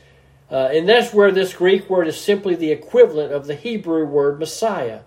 Uh, 0.50 0.70
and 0.72 0.88
that's 0.88 1.12
where 1.12 1.32
this 1.32 1.54
Greek 1.54 1.88
word 1.88 2.06
is 2.06 2.20
simply 2.20 2.54
the 2.54 2.70
equivalent 2.70 3.32
of 3.32 3.46
the 3.46 3.54
Hebrew 3.54 4.04
word 4.04 4.38
Messiah. 4.38 5.00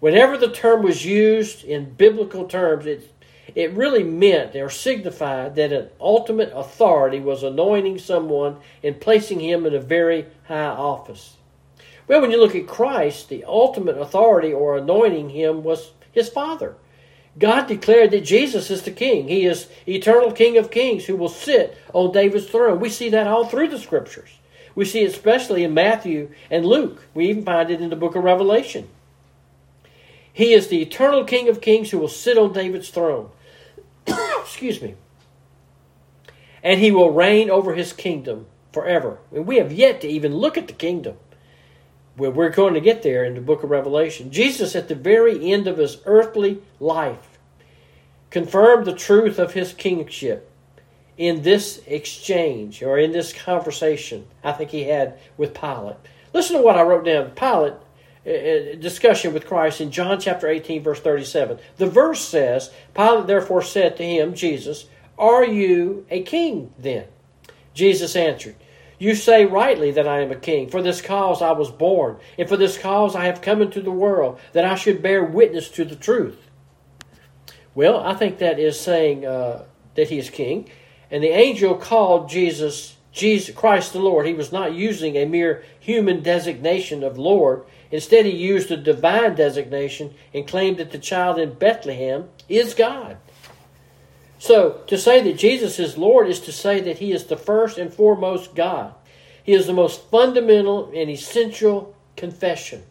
Whenever 0.00 0.36
the 0.36 0.50
term 0.50 0.82
was 0.82 1.04
used 1.04 1.64
in 1.64 1.94
biblical 1.94 2.46
terms, 2.46 2.86
it, 2.86 3.10
it 3.54 3.72
really 3.72 4.02
meant 4.02 4.56
or 4.56 4.70
signified 4.70 5.54
that 5.56 5.72
an 5.72 5.88
ultimate 6.00 6.52
authority 6.54 7.20
was 7.20 7.42
anointing 7.42 7.98
someone 7.98 8.56
and 8.82 9.00
placing 9.00 9.40
him 9.40 9.66
in 9.66 9.74
a 9.74 9.80
very 9.80 10.26
high 10.48 10.66
office. 10.66 11.36
Well, 12.06 12.20
when 12.20 12.30
you 12.30 12.38
look 12.40 12.54
at 12.54 12.66
Christ, 12.66 13.28
the 13.28 13.44
ultimate 13.44 13.96
authority 13.96 14.52
or 14.52 14.76
anointing 14.76 15.30
him 15.30 15.62
was 15.62 15.92
his 16.12 16.28
Father. 16.28 16.76
God 17.38 17.66
declared 17.66 18.12
that 18.12 18.24
Jesus 18.24 18.70
is 18.70 18.82
the 18.82 18.90
King. 18.90 19.26
He 19.28 19.44
is 19.44 19.68
eternal 19.88 20.30
King 20.30 20.56
of 20.56 20.70
kings 20.70 21.04
who 21.04 21.16
will 21.16 21.28
sit 21.28 21.76
on 21.92 22.12
David's 22.12 22.46
throne. 22.46 22.78
We 22.78 22.90
see 22.90 23.08
that 23.10 23.26
all 23.26 23.46
through 23.46 23.68
the 23.68 23.78
Scriptures. 23.78 24.30
We 24.74 24.84
see 24.84 25.02
it 25.02 25.10
especially 25.10 25.64
in 25.64 25.74
Matthew 25.74 26.30
and 26.50 26.66
Luke. 26.66 27.02
We 27.14 27.28
even 27.28 27.44
find 27.44 27.70
it 27.70 27.80
in 27.80 27.90
the 27.90 27.96
book 27.96 28.16
of 28.16 28.24
Revelation. 28.24 28.88
He 30.34 30.52
is 30.52 30.66
the 30.66 30.82
eternal 30.82 31.24
King 31.24 31.48
of 31.48 31.60
kings 31.60 31.90
who 31.90 31.98
will 31.98 32.08
sit 32.08 32.36
on 32.36 32.52
David's 32.52 32.90
throne. 32.90 33.30
Excuse 34.06 34.82
me. 34.82 34.96
And 36.60 36.80
he 36.80 36.90
will 36.90 37.12
reign 37.12 37.48
over 37.48 37.74
his 37.74 37.92
kingdom 37.92 38.46
forever. 38.72 39.18
And 39.32 39.46
we 39.46 39.58
have 39.58 39.72
yet 39.72 40.00
to 40.00 40.08
even 40.08 40.34
look 40.34 40.58
at 40.58 40.66
the 40.66 40.72
kingdom. 40.72 41.16
We're 42.16 42.50
going 42.50 42.74
to 42.74 42.80
get 42.80 43.02
there 43.04 43.24
in 43.24 43.34
the 43.34 43.40
book 43.40 43.62
of 43.62 43.70
Revelation. 43.70 44.32
Jesus, 44.32 44.74
at 44.74 44.88
the 44.88 44.96
very 44.96 45.52
end 45.52 45.68
of 45.68 45.78
his 45.78 45.98
earthly 46.04 46.60
life, 46.80 47.38
confirmed 48.30 48.86
the 48.86 48.94
truth 48.94 49.38
of 49.38 49.54
his 49.54 49.72
kingship 49.72 50.50
in 51.16 51.42
this 51.42 51.80
exchange 51.86 52.82
or 52.82 52.98
in 52.98 53.12
this 53.12 53.32
conversation 53.32 54.26
I 54.42 54.50
think 54.50 54.70
he 54.70 54.84
had 54.84 55.16
with 55.36 55.54
Pilate. 55.54 55.96
Listen 56.32 56.56
to 56.56 56.62
what 56.62 56.76
I 56.76 56.82
wrote 56.82 57.04
down. 57.04 57.30
Pilate 57.30 57.74
discussion 58.24 59.34
with 59.34 59.46
Christ 59.46 59.80
in 59.80 59.90
John 59.90 60.18
chapter 60.20 60.48
18, 60.48 60.82
verse 60.82 61.00
37. 61.00 61.58
The 61.76 61.86
verse 61.86 62.20
says, 62.20 62.70
Pilate 62.94 63.26
therefore 63.26 63.62
said 63.62 63.96
to 63.96 64.04
him, 64.04 64.34
Jesus, 64.34 64.86
Are 65.18 65.44
you 65.44 66.06
a 66.10 66.22
king 66.22 66.72
then? 66.78 67.06
Jesus 67.74 68.16
answered, 68.16 68.56
You 68.98 69.14
say 69.14 69.44
rightly 69.44 69.90
that 69.90 70.08
I 70.08 70.20
am 70.20 70.30
a 70.30 70.36
king. 70.36 70.70
For 70.70 70.80
this 70.80 71.02
cause 71.02 71.42
I 71.42 71.52
was 71.52 71.70
born, 71.70 72.16
and 72.38 72.48
for 72.48 72.56
this 72.56 72.78
cause 72.78 73.14
I 73.14 73.26
have 73.26 73.42
come 73.42 73.60
into 73.60 73.82
the 73.82 73.90
world, 73.90 74.40
that 74.52 74.64
I 74.64 74.76
should 74.76 75.02
bear 75.02 75.22
witness 75.22 75.68
to 75.70 75.84
the 75.84 75.96
truth. 75.96 76.38
Well, 77.74 77.98
I 77.98 78.14
think 78.14 78.38
that 78.38 78.58
is 78.58 78.78
saying 78.78 79.26
uh, 79.26 79.64
that 79.96 80.08
he 80.08 80.18
is 80.18 80.30
king. 80.30 80.70
And 81.10 81.22
the 81.22 81.28
angel 81.28 81.74
called 81.74 82.28
Jesus, 82.28 82.96
Jesus 83.12 83.54
Christ 83.54 83.92
the 83.92 83.98
Lord. 83.98 84.26
He 84.26 84.32
was 84.32 84.52
not 84.52 84.74
using 84.74 85.16
a 85.16 85.26
mere 85.26 85.64
human 85.80 86.22
designation 86.22 87.02
of 87.02 87.18
Lord. 87.18 87.64
Instead, 87.94 88.26
he 88.26 88.32
used 88.32 88.72
a 88.72 88.76
divine 88.76 89.36
designation 89.36 90.12
and 90.34 90.48
claimed 90.48 90.78
that 90.78 90.90
the 90.90 90.98
child 90.98 91.38
in 91.38 91.54
Bethlehem 91.54 92.28
is 92.48 92.74
God. 92.74 93.18
So, 94.36 94.82
to 94.88 94.98
say 94.98 95.22
that 95.22 95.38
Jesus 95.38 95.78
is 95.78 95.96
Lord 95.96 96.28
is 96.28 96.40
to 96.40 96.50
say 96.50 96.80
that 96.80 96.98
he 96.98 97.12
is 97.12 97.26
the 97.26 97.36
first 97.36 97.78
and 97.78 97.94
foremost 97.94 98.56
God. 98.56 98.94
He 99.44 99.52
is 99.52 99.68
the 99.68 99.72
most 99.72 100.10
fundamental 100.10 100.90
and 100.92 101.08
essential 101.08 101.94
confession. 102.16 102.82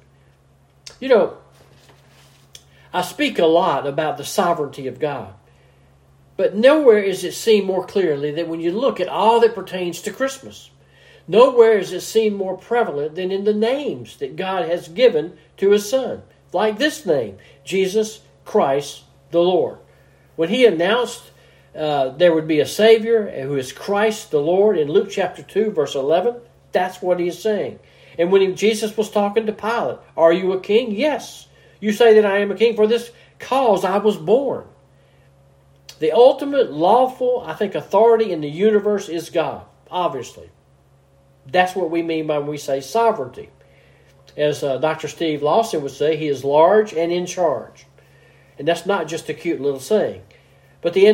You 1.02 1.10
know, 1.10 1.38
I 2.94 3.02
speak 3.02 3.40
a 3.40 3.46
lot 3.46 3.86
about 3.86 4.16
the 4.16 4.24
sovereignty 4.24 4.88
of 4.88 5.02
God, 5.02 5.34
but 6.38 6.56
nowhere 6.56 7.00
is 7.00 7.26
it 7.26 7.34
seen 7.34 7.66
more 7.66 7.86
clearly 7.86 8.32
than 8.32 8.48
when 8.48 8.62
you 8.62 8.72
look 8.72 9.02
at 9.02 9.10
all 9.10 9.42
that 9.42 9.54
pertains 9.54 10.02
to 10.04 10.14
Christmas. 10.14 10.70
Nowhere 11.28 11.78
is 11.78 11.94
it 11.94 12.02
seen 12.02 12.36
more 12.36 12.58
prevalent 12.58 13.16
than 13.16 13.32
in 13.32 13.46
the 13.46 13.54
names 13.54 14.18
that 14.18 14.36
God 14.36 14.68
has 14.68 14.88
given 14.90 15.38
to 15.58 15.72
his 15.72 15.90
Son, 15.90 16.24
like 16.52 16.78
this 16.78 17.06
name, 17.06 17.38
Jesus 17.64 18.22
Christ 18.46 19.04
the 19.32 19.40
Lord. 19.40 19.78
When 20.36 20.50
he 20.50 20.66
announced 20.66 21.32
uh, 21.76 22.10
there 22.10 22.34
would 22.34 22.48
be 22.48 22.60
a 22.60 22.66
Savior 22.66 23.30
who 23.46 23.56
is 23.56 23.72
Christ 23.72 24.32
the 24.32 24.42
Lord 24.42 24.78
in 24.78 24.90
Luke 24.90 25.10
chapter 25.10 25.42
2, 25.42 25.72
verse 25.72 25.96
11, 25.96 26.36
that's 26.72 27.02
what 27.02 27.20
he 27.20 27.28
is 27.28 27.42
saying. 27.42 27.80
And 28.18 28.32
when 28.32 28.42
he, 28.42 28.54
Jesus 28.54 28.96
was 28.96 29.10
talking 29.10 29.46
to 29.46 29.54
Pilate, 29.54 29.98
Are 30.16 30.34
you 30.34 30.54
a 30.54 30.60
king? 30.60 30.92
Yes. 30.92 31.48
You 31.80 31.92
say 31.92 32.14
that 32.16 32.26
I 32.26 32.40
am 32.40 32.52
a 32.52 32.56
king. 32.56 32.76
For 32.76 32.88
this 32.88 33.12
cause 33.40 33.84
I 33.84 33.98
was 33.98 34.18
born. 34.18 34.66
The 36.00 36.12
ultimate 36.12 36.72
lawful, 36.72 37.44
I 37.46 37.54
think, 37.54 37.76
authority 37.76 38.32
in 38.32 38.42
the 38.42 38.50
universe 38.50 39.10
is 39.10 39.30
God, 39.30 39.66
obviously. 39.90 40.50
That's 41.46 41.76
what 41.76 41.90
we 41.90 42.02
mean 42.02 42.28
by 42.28 42.40
when 42.40 42.48
we 42.48 42.58
say 42.58 42.82
sovereignty. 42.82 43.50
As 44.36 44.64
uh, 44.64 44.78
Dr. 44.78 45.08
Steve 45.08 45.44
Lawson 45.44 45.82
would 45.84 45.92
say, 45.92 46.16
he 46.16 46.28
is 46.28 46.44
large 46.44 46.94
and 46.94 47.12
in 47.12 47.26
charge. 47.26 47.86
And 48.58 48.68
that's 48.68 48.86
not 48.86 49.08
just 49.08 49.30
a 49.30 49.34
cute 49.34 49.62
little 49.62 49.80
saying. 49.80 50.24
But 50.82 50.94
the, 50.94 51.06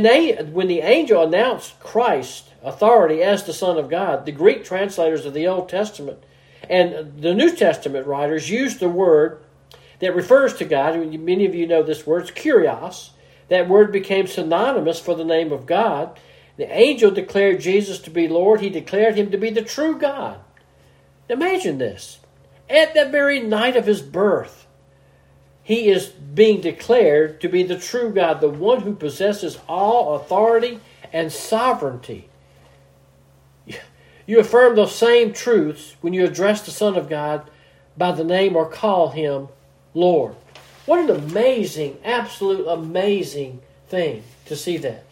when 0.51 0.67
the 0.67 0.81
angel 0.81 1.23
announced 1.23 1.79
Christ 1.79 2.49
authority 2.63 3.21
as 3.21 3.43
the 3.43 3.53
Son 3.53 3.77
of 3.77 3.89
God, 3.89 4.25
the 4.25 4.31
Greek 4.31 4.63
translators 4.63 5.25
of 5.25 5.33
the 5.33 5.47
Old 5.47 5.69
Testament 5.69 6.23
and 6.69 7.21
the 7.21 7.33
New 7.33 7.55
Testament 7.55 8.05
writers 8.05 8.49
used 8.49 8.79
the 8.79 8.89
word 8.89 9.43
that 9.99 10.15
refers 10.15 10.53
to 10.55 10.65
God. 10.65 10.95
Many 10.95 11.45
of 11.45 11.55
you 11.55 11.65
know 11.65 11.83
this 11.83 12.05
word, 12.05 12.23
it's 12.23 12.31
kurios. 12.31 13.09
That 13.49 13.67
word 13.67 13.91
became 13.91 14.27
synonymous 14.27 14.99
for 14.99 15.15
the 15.15 15.25
name 15.25 15.51
of 15.51 15.65
God. 15.65 16.19
The 16.59 16.77
angel 16.77 17.09
declared 17.09 17.61
Jesus 17.61 17.99
to 17.99 18.09
be 18.09 18.27
Lord. 18.27 18.59
He 18.59 18.69
declared 18.69 19.15
him 19.15 19.31
to 19.31 19.37
be 19.37 19.49
the 19.49 19.61
true 19.61 19.97
God. 19.97 20.41
Imagine 21.29 21.77
this. 21.77 22.19
At 22.69 22.93
the 22.93 23.05
very 23.05 23.39
night 23.39 23.77
of 23.77 23.85
his 23.85 24.01
birth, 24.01 24.67
he 25.63 25.87
is 25.87 26.07
being 26.07 26.59
declared 26.59 27.39
to 27.39 27.47
be 27.47 27.63
the 27.63 27.79
true 27.79 28.11
God, 28.11 28.41
the 28.41 28.49
one 28.49 28.81
who 28.81 28.93
possesses 28.93 29.57
all 29.69 30.15
authority 30.15 30.81
and 31.13 31.31
sovereignty. 31.31 32.27
You 34.27 34.41
affirm 34.41 34.75
those 34.75 34.93
same 34.93 35.31
truths 35.31 35.95
when 36.01 36.11
you 36.11 36.25
address 36.25 36.65
the 36.65 36.71
Son 36.71 36.97
of 36.97 37.07
God 37.07 37.49
by 37.95 38.11
the 38.11 38.25
name 38.25 38.57
or 38.57 38.69
call 38.69 39.11
him 39.11 39.47
Lord. 39.93 40.35
What 40.85 40.99
an 40.99 41.09
amazing, 41.09 41.99
absolute 42.03 42.67
amazing 42.67 43.61
thing 43.87 44.23
to 44.47 44.57
see 44.57 44.75
that. 44.79 45.05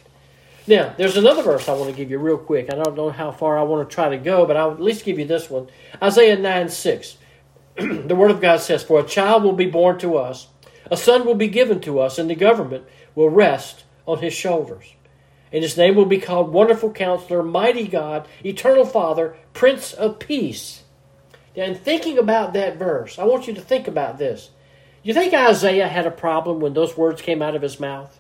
Now, 0.68 0.94
there's 0.98 1.16
another 1.16 1.44
verse 1.44 1.70
I 1.70 1.74
want 1.74 1.90
to 1.90 1.96
give 1.96 2.12
you 2.12 2.20
real 2.20 2.38
quick. 2.38 2.72
I 2.72 2.76
don't 2.76 2.98
know 2.98 3.10
how 3.10 3.32
far 3.32 3.58
I 3.58 3.64
want 3.64 3.90
to 3.90 3.94
try 3.94 4.10
to 4.10 4.18
go, 4.18 4.46
but 4.46 4.58
I'll 4.58 4.72
at 4.72 4.82
least 4.82 5.06
give 5.06 5.18
you 5.18 5.26
this 5.26 5.50
one. 5.50 5.70
Isaiah 6.04 6.38
9 6.38 6.68
6. 6.70 7.18
the 7.76 8.16
Word 8.16 8.32
of 8.32 8.42
God 8.42 8.60
says, 8.60 8.84
For 8.84 9.00
a 9.00 9.08
child 9.08 9.44
will 9.44 9.54
be 9.54 9.68
born 9.68 9.98
to 10.00 10.18
us, 10.18 10.48
a 10.92 10.98
son 10.98 11.26
will 11.26 11.36
be 11.36 11.48
given 11.48 11.80
to 11.82 12.00
us, 12.00 12.20
and 12.20 12.30
the 12.30 12.36
government 12.36 12.86
will 13.16 13.30
rest 13.30 13.86
on 14.06 14.20
his 14.20 14.34
shoulders. 14.34 14.94
And 15.54 15.64
his 15.64 15.78
name 15.78 15.96
will 15.96 16.06
be 16.06 16.20
called 16.20 16.52
Wonderful 16.52 16.92
Counselor, 16.92 17.44
Mighty 17.44 17.88
God, 17.88 18.28
Eternal 18.44 18.86
Father, 18.86 19.38
Prince 19.54 19.94
of 19.94 20.20
Peace. 20.20 20.84
And 21.56 21.78
thinking 21.78 22.18
about 22.18 22.54
that 22.54 22.78
verse, 22.78 23.18
I 23.18 23.24
want 23.24 23.48
you 23.48 23.54
to 23.54 23.62
think 23.62 23.88
about 23.88 24.18
this. 24.18 24.52
You 25.02 25.14
think 25.14 25.34
Isaiah 25.34 25.88
had 25.88 26.06
a 26.06 26.12
problem 26.12 26.60
when 26.60 26.74
those 26.74 26.98
words 26.98 27.22
came 27.22 27.42
out 27.42 27.56
of 27.56 27.62
his 27.62 27.80
mouth? 27.80 28.20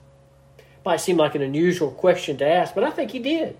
Might 0.87 1.01
seem 1.01 1.17
like 1.17 1.35
an 1.35 1.41
unusual 1.41 1.91
question 1.91 2.37
to 2.37 2.47
ask, 2.47 2.73
but 2.73 2.85
I 2.85 2.91
think 2.91 3.11
he 3.11 3.19
did. 3.19 3.57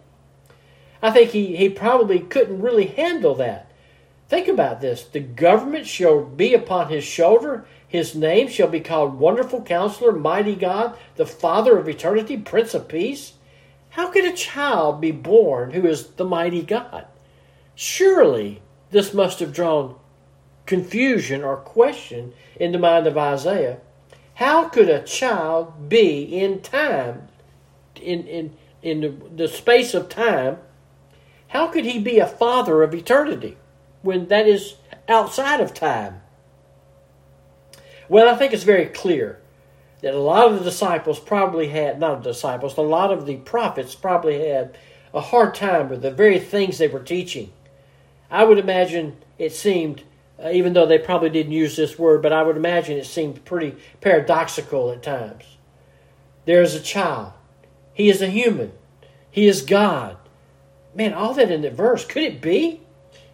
I 1.01 1.11
think 1.11 1.31
he, 1.31 1.57
he 1.57 1.67
probably 1.67 2.19
couldn't 2.19 2.61
really 2.61 2.85
handle 2.85 3.35
that. 3.35 3.69
Think 4.29 4.47
about 4.47 4.79
this. 4.79 5.03
The 5.03 5.19
government 5.19 5.87
shall 5.87 6.23
be 6.23 6.53
upon 6.53 6.87
his 6.87 7.03
shoulder. 7.03 7.65
His 7.85 8.15
name 8.15 8.47
shall 8.47 8.69
be 8.69 8.79
called 8.79 9.19
Wonderful 9.19 9.63
Counselor, 9.63 10.13
Mighty 10.13 10.55
God, 10.55 10.97
the 11.17 11.25
Father 11.25 11.77
of 11.77 11.89
Eternity, 11.89 12.37
Prince 12.37 12.73
of 12.73 12.87
Peace. 12.87 13.33
How 13.89 14.09
could 14.09 14.23
a 14.23 14.31
child 14.31 15.01
be 15.01 15.11
born 15.11 15.71
who 15.71 15.85
is 15.85 16.07
the 16.07 16.23
mighty 16.23 16.61
God? 16.61 17.07
Surely 17.75 18.61
this 18.91 19.13
must 19.13 19.41
have 19.41 19.51
drawn 19.51 19.95
confusion 20.65 21.43
or 21.43 21.57
question 21.57 22.31
in 22.55 22.71
the 22.71 22.79
mind 22.79 23.05
of 23.05 23.17
Isaiah. 23.17 23.79
How 24.37 24.69
could 24.69 24.89
a 24.89 25.03
child 25.03 25.89
be 25.89 26.23
in 26.23 26.61
time, 26.61 27.27
in, 27.95 28.27
in, 28.27 28.57
in 28.81 29.01
the, 29.01 29.13
the 29.35 29.47
space 29.47 29.93
of 29.93 30.09
time, 30.09 30.57
how 31.49 31.67
could 31.67 31.85
he 31.85 31.99
be 31.99 32.19
a 32.19 32.27
father 32.27 32.81
of 32.81 32.93
eternity? 32.93 33.57
when 34.01 34.27
that 34.27 34.47
is 34.47 34.75
outside 35.07 35.59
of 35.59 35.73
time? 35.73 36.21
Well, 38.09 38.33
I 38.33 38.37
think 38.37 38.53
it's 38.53 38.63
very 38.63 38.85
clear 38.85 39.41
that 40.01 40.13
a 40.13 40.19
lot 40.19 40.47
of 40.47 40.57
the 40.57 40.63
disciples 40.63 41.19
probably 41.19 41.67
had, 41.67 41.99
not 41.99 42.23
disciples, 42.23 42.77
a 42.77 42.81
lot 42.81 43.11
of 43.11 43.25
the 43.25 43.35
prophets 43.37 43.95
probably 43.95 44.47
had 44.47 44.77
a 45.13 45.19
hard 45.19 45.55
time 45.55 45.89
with 45.89 46.01
the 46.01 46.11
very 46.11 46.39
things 46.39 46.77
they 46.77 46.87
were 46.87 47.01
teaching. 47.01 47.51
I 48.29 48.43
would 48.45 48.59
imagine 48.59 49.17
it 49.37 49.53
seemed, 49.53 50.03
uh, 50.43 50.49
even 50.49 50.73
though 50.73 50.85
they 50.85 50.99
probably 50.99 51.29
didn't 51.29 51.51
use 51.51 51.75
this 51.75 51.97
word, 51.97 52.21
but 52.21 52.33
I 52.33 52.43
would 52.43 52.57
imagine 52.57 52.97
it 52.97 53.05
seemed 53.05 53.43
pretty 53.45 53.75
paradoxical 54.01 54.91
at 54.91 55.03
times. 55.03 55.43
There 56.45 56.61
is 56.61 56.75
a 56.75 56.79
child, 56.79 57.33
he 57.93 58.09
is 58.09 58.21
a 58.21 58.27
human, 58.27 58.71
he 59.31 59.47
is 59.47 59.61
God. 59.61 60.17
Man, 60.95 61.13
all 61.13 61.33
that 61.35 61.51
in 61.51 61.61
the 61.61 61.69
verse, 61.69 62.05
could 62.05 62.23
it 62.23 62.41
be? 62.41 62.81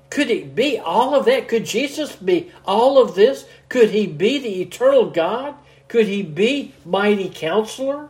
Could 0.09 0.29
it 0.29 0.53
be 0.53 0.77
all 0.77 1.15
of 1.15 1.25
that? 1.25 1.47
Could 1.47 1.65
Jesus 1.65 2.15
be 2.15 2.51
all 2.65 3.01
of 3.01 3.15
this? 3.15 3.45
Could 3.67 3.89
he 3.89 4.05
be 4.05 4.37
the 4.37 4.61
eternal 4.61 5.09
God? 5.09 5.55
Could 5.87 6.07
he 6.07 6.21
be 6.21 6.73
mighty 6.85 7.29
counselor? 7.29 8.09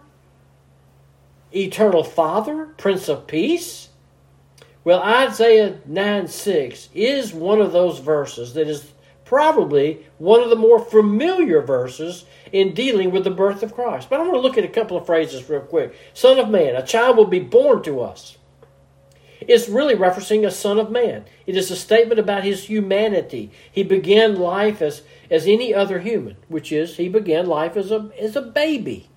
Eternal 1.56 2.03
Father? 2.03 2.65
Prince 2.77 3.08
of 3.08 3.25
Peace? 3.27 3.88
Well, 4.83 5.01
Isaiah 5.01 5.79
9 5.85 6.27
6 6.27 6.89
is 6.93 7.33
one 7.33 7.61
of 7.61 7.71
those 7.71 7.99
verses 7.99 8.53
that 8.53 8.67
is 8.67 8.91
probably 9.25 10.05
one 10.17 10.41
of 10.41 10.49
the 10.49 10.55
more 10.55 10.79
familiar 10.79 11.61
verses 11.61 12.25
in 12.51 12.73
dealing 12.73 13.09
with 13.09 13.23
the 13.23 13.31
birth 13.31 13.63
of 13.63 13.73
Christ. 13.73 14.09
But 14.09 14.19
I 14.19 14.23
want 14.23 14.33
to 14.33 14.41
look 14.41 14.57
at 14.57 14.65
a 14.65 14.67
couple 14.67 14.97
of 14.97 15.05
phrases 15.05 15.49
real 15.49 15.61
quick. 15.61 15.95
Son 16.13 16.37
of 16.37 16.49
man, 16.49 16.75
a 16.75 16.85
child 16.85 17.17
will 17.17 17.25
be 17.25 17.39
born 17.39 17.81
to 17.83 18.01
us 18.01 18.37
It's 19.39 19.69
really 19.69 19.95
referencing 19.95 20.45
a 20.45 20.51
son 20.51 20.77
of 20.77 20.91
man. 20.91 21.25
It 21.47 21.55
is 21.55 21.71
a 21.71 21.75
statement 21.75 22.19
about 22.19 22.43
his 22.43 22.65
humanity. 22.65 23.51
He 23.71 23.83
began 23.83 24.35
life 24.35 24.81
as, 24.81 25.01
as 25.31 25.47
any 25.47 25.73
other 25.73 25.99
human, 25.99 26.35
which 26.49 26.71
is 26.71 26.97
he 26.97 27.09
began 27.09 27.47
life 27.47 27.77
as 27.77 27.89
a, 27.91 28.11
as 28.19 28.35
a 28.35 28.41
baby. 28.41 29.09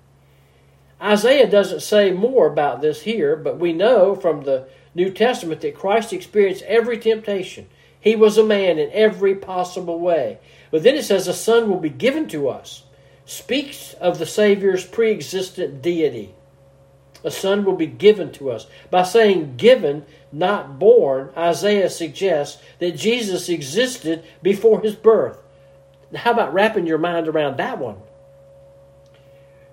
Isaiah 1.01 1.49
doesn't 1.49 1.81
say 1.81 2.11
more 2.11 2.47
about 2.47 2.81
this 2.81 3.03
here, 3.03 3.35
but 3.35 3.59
we 3.59 3.71
know 3.71 4.15
from 4.15 4.41
the 4.41 4.67
New 4.97 5.11
Testament 5.11 5.61
that 5.61 5.75
Christ 5.75 6.11
experienced 6.11 6.63
every 6.63 6.97
temptation. 6.97 7.67
He 7.99 8.15
was 8.15 8.37
a 8.37 8.43
man 8.43 8.77
in 8.77 8.91
every 8.91 9.35
possible 9.35 9.99
way. 9.99 10.39
But 10.71 10.83
then 10.83 10.95
it 10.95 11.05
says 11.05 11.27
a 11.27 11.33
son 11.33 11.69
will 11.69 11.79
be 11.79 11.89
given 11.89 12.27
to 12.29 12.49
us. 12.49 12.83
Speaks 13.25 13.93
of 13.93 14.19
the 14.19 14.25
Savior's 14.25 14.85
pre 14.85 15.11
existent 15.11 15.81
deity 15.81 16.33
a 17.23 17.31
son 17.31 17.65
will 17.65 17.75
be 17.75 17.87
given 17.87 18.31
to 18.33 18.51
us. 18.51 18.67
By 18.89 19.03
saying 19.03 19.57
given, 19.57 20.05
not 20.31 20.79
born, 20.79 21.31
Isaiah 21.35 21.89
suggests 21.89 22.61
that 22.79 22.97
Jesus 22.97 23.49
existed 23.49 24.23
before 24.41 24.81
his 24.81 24.95
birth. 24.95 25.37
How 26.15 26.31
about 26.31 26.53
wrapping 26.53 26.87
your 26.87 26.97
mind 26.97 27.27
around 27.27 27.57
that 27.57 27.79
one? 27.79 27.97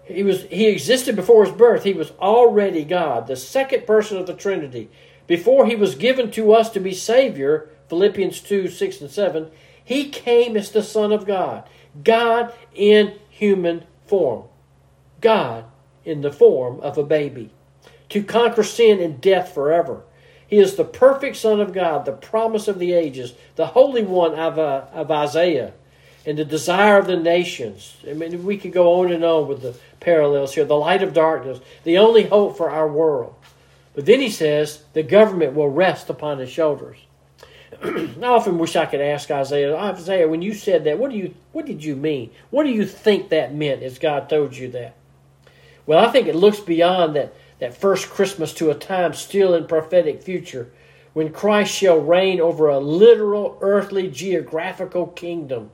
He 0.05 0.23
was 0.23 0.43
he 0.45 0.67
existed 0.67 1.17
before 1.17 1.45
his 1.45 1.55
birth. 1.55 1.85
He 1.85 1.95
was 1.95 2.11
already 2.21 2.85
God, 2.85 3.27
the 3.27 3.37
second 3.37 3.87
person 3.87 4.19
of 4.19 4.27
the 4.27 4.35
Trinity. 4.35 4.91
Before 5.27 5.67
he 5.67 5.77
was 5.77 5.95
given 5.95 6.31
to 6.33 6.53
us 6.53 6.71
to 6.71 6.81
be 6.81 6.93
Savior, 6.93 7.71
Philippians 7.89 8.41
2, 8.41 8.69
6 8.69 9.01
and 9.01 9.11
7, 9.11 9.51
he 9.83 10.09
came 10.09 10.57
as 10.57 10.71
the 10.71 10.83
Son 10.83 11.13
of 11.13 11.27
God. 11.27 11.69
God 12.03 12.53
in 12.75 13.15
human 13.29 13.85
form. 14.07 14.45
God 15.21 15.65
in 16.05 16.21
the 16.21 16.33
form 16.33 16.81
of 16.81 16.99
a 16.99 17.03
baby, 17.03 17.51
to 18.11 18.23
conquer 18.23 18.63
sin 18.63 19.01
and 19.01 19.21
death 19.21 19.55
forever. 19.55 20.03
He 20.47 20.59
is 20.59 20.77
the 20.77 20.85
perfect 20.85 21.37
Son 21.37 21.61
of 21.61 21.73
God, 21.73 22.05
the 22.05 22.13
promise 22.13 22.69
of 22.69 22.79
the 22.79 22.93
ages, 22.93 23.33
the 23.57 23.69
Holy 23.69 24.03
One 24.03 24.35
of, 24.35 24.59
uh, 24.59 24.85
of 24.93 25.11
Isaiah, 25.11 25.73
and 26.27 26.39
the 26.39 26.45
desire 26.45 26.99
of 26.99 27.07
the 27.07 27.17
nations. 27.17 27.97
I 28.09 28.13
mean, 28.13 28.45
we 28.45 28.59
could 28.59 28.73
go 28.73 29.01
on 29.01 29.13
and 29.13 29.25
on 29.25 29.49
with 29.49 29.63
the 29.63 29.75
parallels 30.01 30.55
here. 30.55 30.65
The 30.65 30.77
light 30.77 31.03
of 31.03 31.15
darkness, 31.15 31.61
the 31.85 31.99
only 31.99 32.25
hope 32.25 32.57
for 32.57 32.71
our 32.71 32.89
world. 32.89 33.35
But 33.94 34.07
then 34.07 34.20
he 34.20 34.30
says 34.30 34.83
the 34.92 35.02
government 35.02 35.54
will 35.54 35.68
rest 35.68 36.11
upon 36.11 36.38
his 36.38 36.50
shoulders. 36.50 36.98
I 37.83 38.14
often 38.22 38.59
wish 38.59 38.76
I 38.76 38.87
could 38.87 39.00
ask 39.00 39.30
Isaiah, 39.30 39.76
Isaiah, 39.76 40.28
when 40.28 40.42
you 40.42 40.54
said 40.54 40.85
that, 40.85 40.98
what 40.98 41.11
do 41.11 41.16
you 41.16 41.35
what 41.52 41.66
did 41.66 41.85
you 41.85 41.96
mean? 41.96 42.30
What 42.50 42.64
do 42.64 42.70
you 42.70 42.85
think 42.85 43.28
that 43.28 43.54
meant 43.54 43.83
as 43.83 43.98
God 43.98 44.28
told 44.28 44.57
you 44.57 44.68
that? 44.72 44.94
Well, 45.87 46.04
I 46.04 46.11
think 46.11 46.26
it 46.26 46.35
looks 46.35 46.61
beyond 46.61 47.14
that, 47.14 47.35
that 47.59 47.76
first 47.76 48.09
Christmas 48.09 48.52
to 48.54 48.70
a 48.70 48.74
time 48.74 49.14
still 49.14 49.54
in 49.54 49.66
prophetic 49.66 50.22
future 50.22 50.70
when 51.12 51.33
Christ 51.33 51.72
shall 51.72 51.98
reign 51.98 52.40
over 52.40 52.68
a 52.68 52.78
literal 52.78 53.57
earthly 53.61 54.09
geographical 54.09 55.07
kingdom 55.07 55.70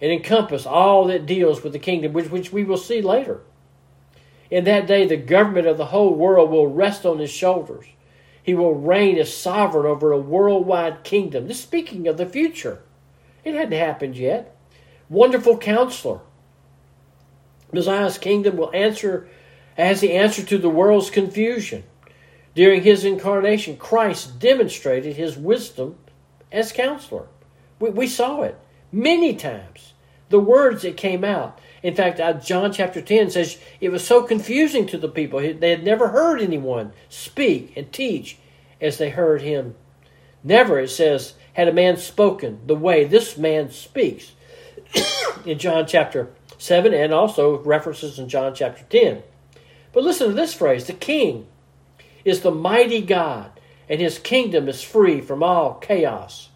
and 0.00 0.12
encompass 0.12 0.66
all 0.66 1.06
that 1.06 1.26
deals 1.26 1.62
with 1.62 1.72
the 1.72 1.78
kingdom, 1.78 2.12
which, 2.12 2.30
which 2.30 2.52
we 2.52 2.64
will 2.64 2.76
see 2.76 3.00
later. 3.00 3.40
In 4.50 4.64
that 4.64 4.86
day, 4.86 5.06
the 5.06 5.16
government 5.16 5.66
of 5.66 5.76
the 5.76 5.86
whole 5.86 6.14
world 6.14 6.50
will 6.50 6.68
rest 6.68 7.04
on 7.04 7.18
his 7.18 7.30
shoulders. 7.30 7.86
He 8.42 8.54
will 8.54 8.74
reign 8.74 9.18
as 9.18 9.36
sovereign 9.36 9.86
over 9.86 10.12
a 10.12 10.18
worldwide 10.18 11.02
kingdom. 11.02 11.48
This 11.48 11.60
speaking 11.60 12.06
of 12.06 12.16
the 12.16 12.26
future. 12.26 12.82
It 13.44 13.54
hadn't 13.54 13.78
happened 13.78 14.16
yet. 14.16 14.56
Wonderful 15.08 15.58
counselor, 15.58 16.20
Messiah's 17.72 18.18
kingdom 18.18 18.56
will 18.56 18.74
answer 18.74 19.28
as 19.76 20.00
the 20.00 20.12
answer 20.14 20.42
to 20.42 20.58
the 20.58 20.68
world's 20.68 21.10
confusion. 21.10 21.84
During 22.54 22.82
his 22.82 23.04
incarnation, 23.04 23.76
Christ 23.76 24.38
demonstrated 24.38 25.14
his 25.14 25.36
wisdom 25.36 25.96
as 26.50 26.72
counselor. 26.72 27.26
We, 27.78 27.90
we 27.90 28.06
saw 28.06 28.42
it 28.42 28.58
many 28.90 29.34
times. 29.34 29.92
The 30.28 30.40
words 30.40 30.82
that 30.82 30.96
came 30.96 31.22
out. 31.22 31.60
In 31.86 31.94
fact, 31.94 32.18
uh, 32.18 32.32
John 32.32 32.72
chapter 32.72 33.00
10 33.00 33.30
says 33.30 33.58
it 33.80 33.90
was 33.90 34.04
so 34.04 34.24
confusing 34.24 34.88
to 34.88 34.98
the 34.98 35.08
people. 35.08 35.38
They 35.38 35.70
had 35.70 35.84
never 35.84 36.08
heard 36.08 36.40
anyone 36.40 36.92
speak 37.08 37.76
and 37.76 37.92
teach 37.92 38.38
as 38.80 38.98
they 38.98 39.10
heard 39.10 39.40
him. 39.40 39.76
Never, 40.42 40.80
it 40.80 40.90
says, 40.90 41.34
had 41.52 41.68
a 41.68 41.72
man 41.72 41.96
spoken 41.96 42.58
the 42.66 42.74
way 42.74 43.04
this 43.04 43.38
man 43.38 43.70
speaks 43.70 44.32
in 45.46 45.60
John 45.60 45.86
chapter 45.86 46.30
7 46.58 46.92
and 46.92 47.14
also 47.14 47.62
references 47.62 48.18
in 48.18 48.28
John 48.28 48.52
chapter 48.52 48.82
10. 48.90 49.22
But 49.92 50.02
listen 50.02 50.26
to 50.26 50.34
this 50.34 50.54
phrase 50.54 50.88
the 50.88 50.92
king 50.92 51.46
is 52.24 52.40
the 52.40 52.50
mighty 52.50 53.00
God, 53.00 53.52
and 53.88 54.00
his 54.00 54.18
kingdom 54.18 54.68
is 54.68 54.82
free 54.82 55.20
from 55.20 55.40
all 55.40 55.74
chaos. 55.74 56.48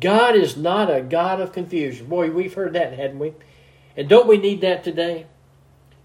God 0.00 0.34
is 0.34 0.56
not 0.56 0.90
a 0.90 1.02
God 1.02 1.38
of 1.38 1.52
confusion. 1.52 2.06
Boy, 2.06 2.30
we've 2.30 2.54
heard 2.54 2.72
that, 2.72 2.94
hadn't 2.94 3.18
we? 3.18 3.34
And 3.98 4.08
don't 4.08 4.28
we 4.28 4.38
need 4.38 4.60
that 4.60 4.84
today? 4.84 5.26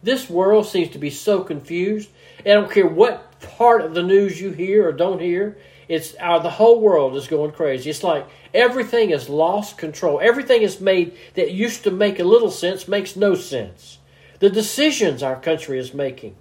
This 0.02 0.28
world 0.28 0.66
seems 0.66 0.90
to 0.90 0.98
be 0.98 1.12
so 1.12 1.44
confused. 1.44 2.10
And 2.40 2.58
I 2.58 2.62
don't 2.62 2.72
care 2.72 2.88
what 2.88 3.40
part 3.40 3.82
of 3.82 3.94
the 3.94 4.02
news 4.02 4.42
you 4.42 4.50
hear 4.50 4.88
or 4.88 4.92
don't 4.92 5.22
hear. 5.22 5.60
It's 5.88 6.16
our, 6.16 6.42
the 6.42 6.50
whole 6.50 6.82
world 6.82 7.16
is 7.16 7.28
going 7.28 7.52
crazy. 7.52 7.92
It's 7.92 8.02
like 8.02 8.28
everything 8.52 9.12
has 9.12 9.30
lost 9.30 9.78
control. 9.78 10.20
Everything 10.20 10.64
is 10.64 10.82
made 10.82 11.16
that 11.36 11.52
used 11.52 11.84
to 11.84 11.92
make 11.92 12.20
a 12.20 12.24
little 12.24 12.50
sense 12.50 12.88
makes 12.88 13.16
no 13.16 13.36
sense. 13.36 14.00
The 14.40 14.50
decisions 14.50 15.22
our 15.22 15.40
country 15.40 15.78
is 15.78 15.94
making. 15.94 16.36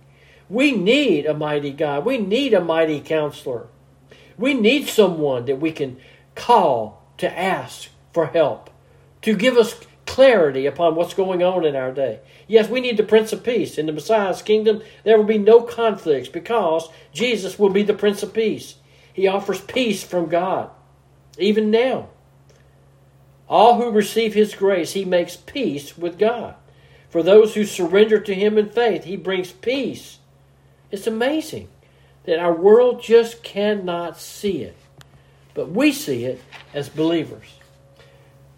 We 0.48 0.72
need 0.72 1.26
a 1.26 1.34
mighty 1.34 1.72
God. 1.72 2.06
We 2.06 2.16
need 2.16 2.54
a 2.54 2.64
mighty 2.64 3.00
counselor. 3.00 3.66
We 4.38 4.54
need 4.54 4.88
someone 4.88 5.44
that 5.44 5.60
we 5.60 5.70
can 5.70 5.98
call 6.34 7.04
to 7.18 7.38
ask 7.38 7.90
for 8.14 8.26
help, 8.26 8.70
to 9.20 9.36
give 9.36 9.58
us 9.58 9.78
clarity 10.12 10.66
upon 10.66 10.94
what's 10.94 11.14
going 11.14 11.42
on 11.42 11.64
in 11.64 11.74
our 11.74 11.90
day. 11.90 12.20
Yes, 12.46 12.68
we 12.68 12.82
need 12.82 12.98
the 12.98 13.02
Prince 13.02 13.32
of 13.32 13.42
Peace. 13.42 13.78
In 13.78 13.86
the 13.86 13.92
Messiah's 13.92 14.42
kingdom, 14.42 14.82
there 15.04 15.16
will 15.16 15.24
be 15.24 15.38
no 15.38 15.62
conflicts 15.62 16.28
because 16.28 16.90
Jesus 17.14 17.58
will 17.58 17.70
be 17.70 17.82
the 17.82 17.94
Prince 17.94 18.22
of 18.22 18.34
Peace. 18.34 18.74
He 19.10 19.26
offers 19.26 19.62
peace 19.62 20.04
from 20.04 20.28
God, 20.28 20.68
even 21.38 21.70
now. 21.70 22.10
All 23.48 23.78
who 23.78 23.90
receive 23.90 24.34
His 24.34 24.54
grace, 24.54 24.92
He 24.92 25.06
makes 25.06 25.34
peace 25.34 25.96
with 25.96 26.18
God. 26.18 26.56
For 27.08 27.22
those 27.22 27.54
who 27.54 27.64
surrender 27.64 28.20
to 28.20 28.34
Him 28.34 28.58
in 28.58 28.68
faith, 28.68 29.04
He 29.04 29.16
brings 29.16 29.50
peace. 29.50 30.18
It's 30.90 31.06
amazing 31.06 31.70
that 32.24 32.38
our 32.38 32.54
world 32.54 33.02
just 33.02 33.42
cannot 33.42 34.20
see 34.20 34.62
it, 34.62 34.76
but 35.54 35.70
we 35.70 35.90
see 35.90 36.26
it 36.26 36.42
as 36.74 36.90
believers. 36.90 37.61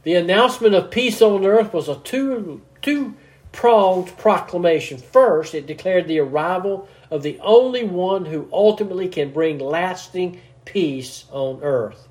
The 0.05 0.15
announcement 0.15 0.75
of 0.75 0.91
peace 0.91 1.21
on 1.23 1.45
earth 1.45 1.73
was 1.73 1.89
a 1.89 1.97
two, 1.97 2.63
two 2.83 3.15
pronged 3.53 4.17
proclamation. 4.19 4.99
First, 4.99 5.55
it 5.55 5.67
declared 5.67 6.07
the 6.07 6.21
arrival 6.21 6.89
of 7.11 7.23
the 7.23 7.39
only 7.41 7.85
one 7.85 8.27
who 8.27 8.49
ultimately 8.53 9.09
can 9.09 9.33
bring 9.33 9.59
lasting 9.59 10.41
peace 10.67 11.25
on 11.31 11.63
earth, 11.63 12.09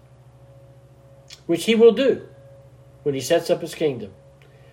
which 1.46 1.66
he 1.66 1.76
will 1.76 1.92
do 1.92 2.28
when 3.04 3.14
he 3.14 3.22
sets 3.22 3.50
up 3.50 3.62
his 3.62 3.76
kingdom. 3.76 4.12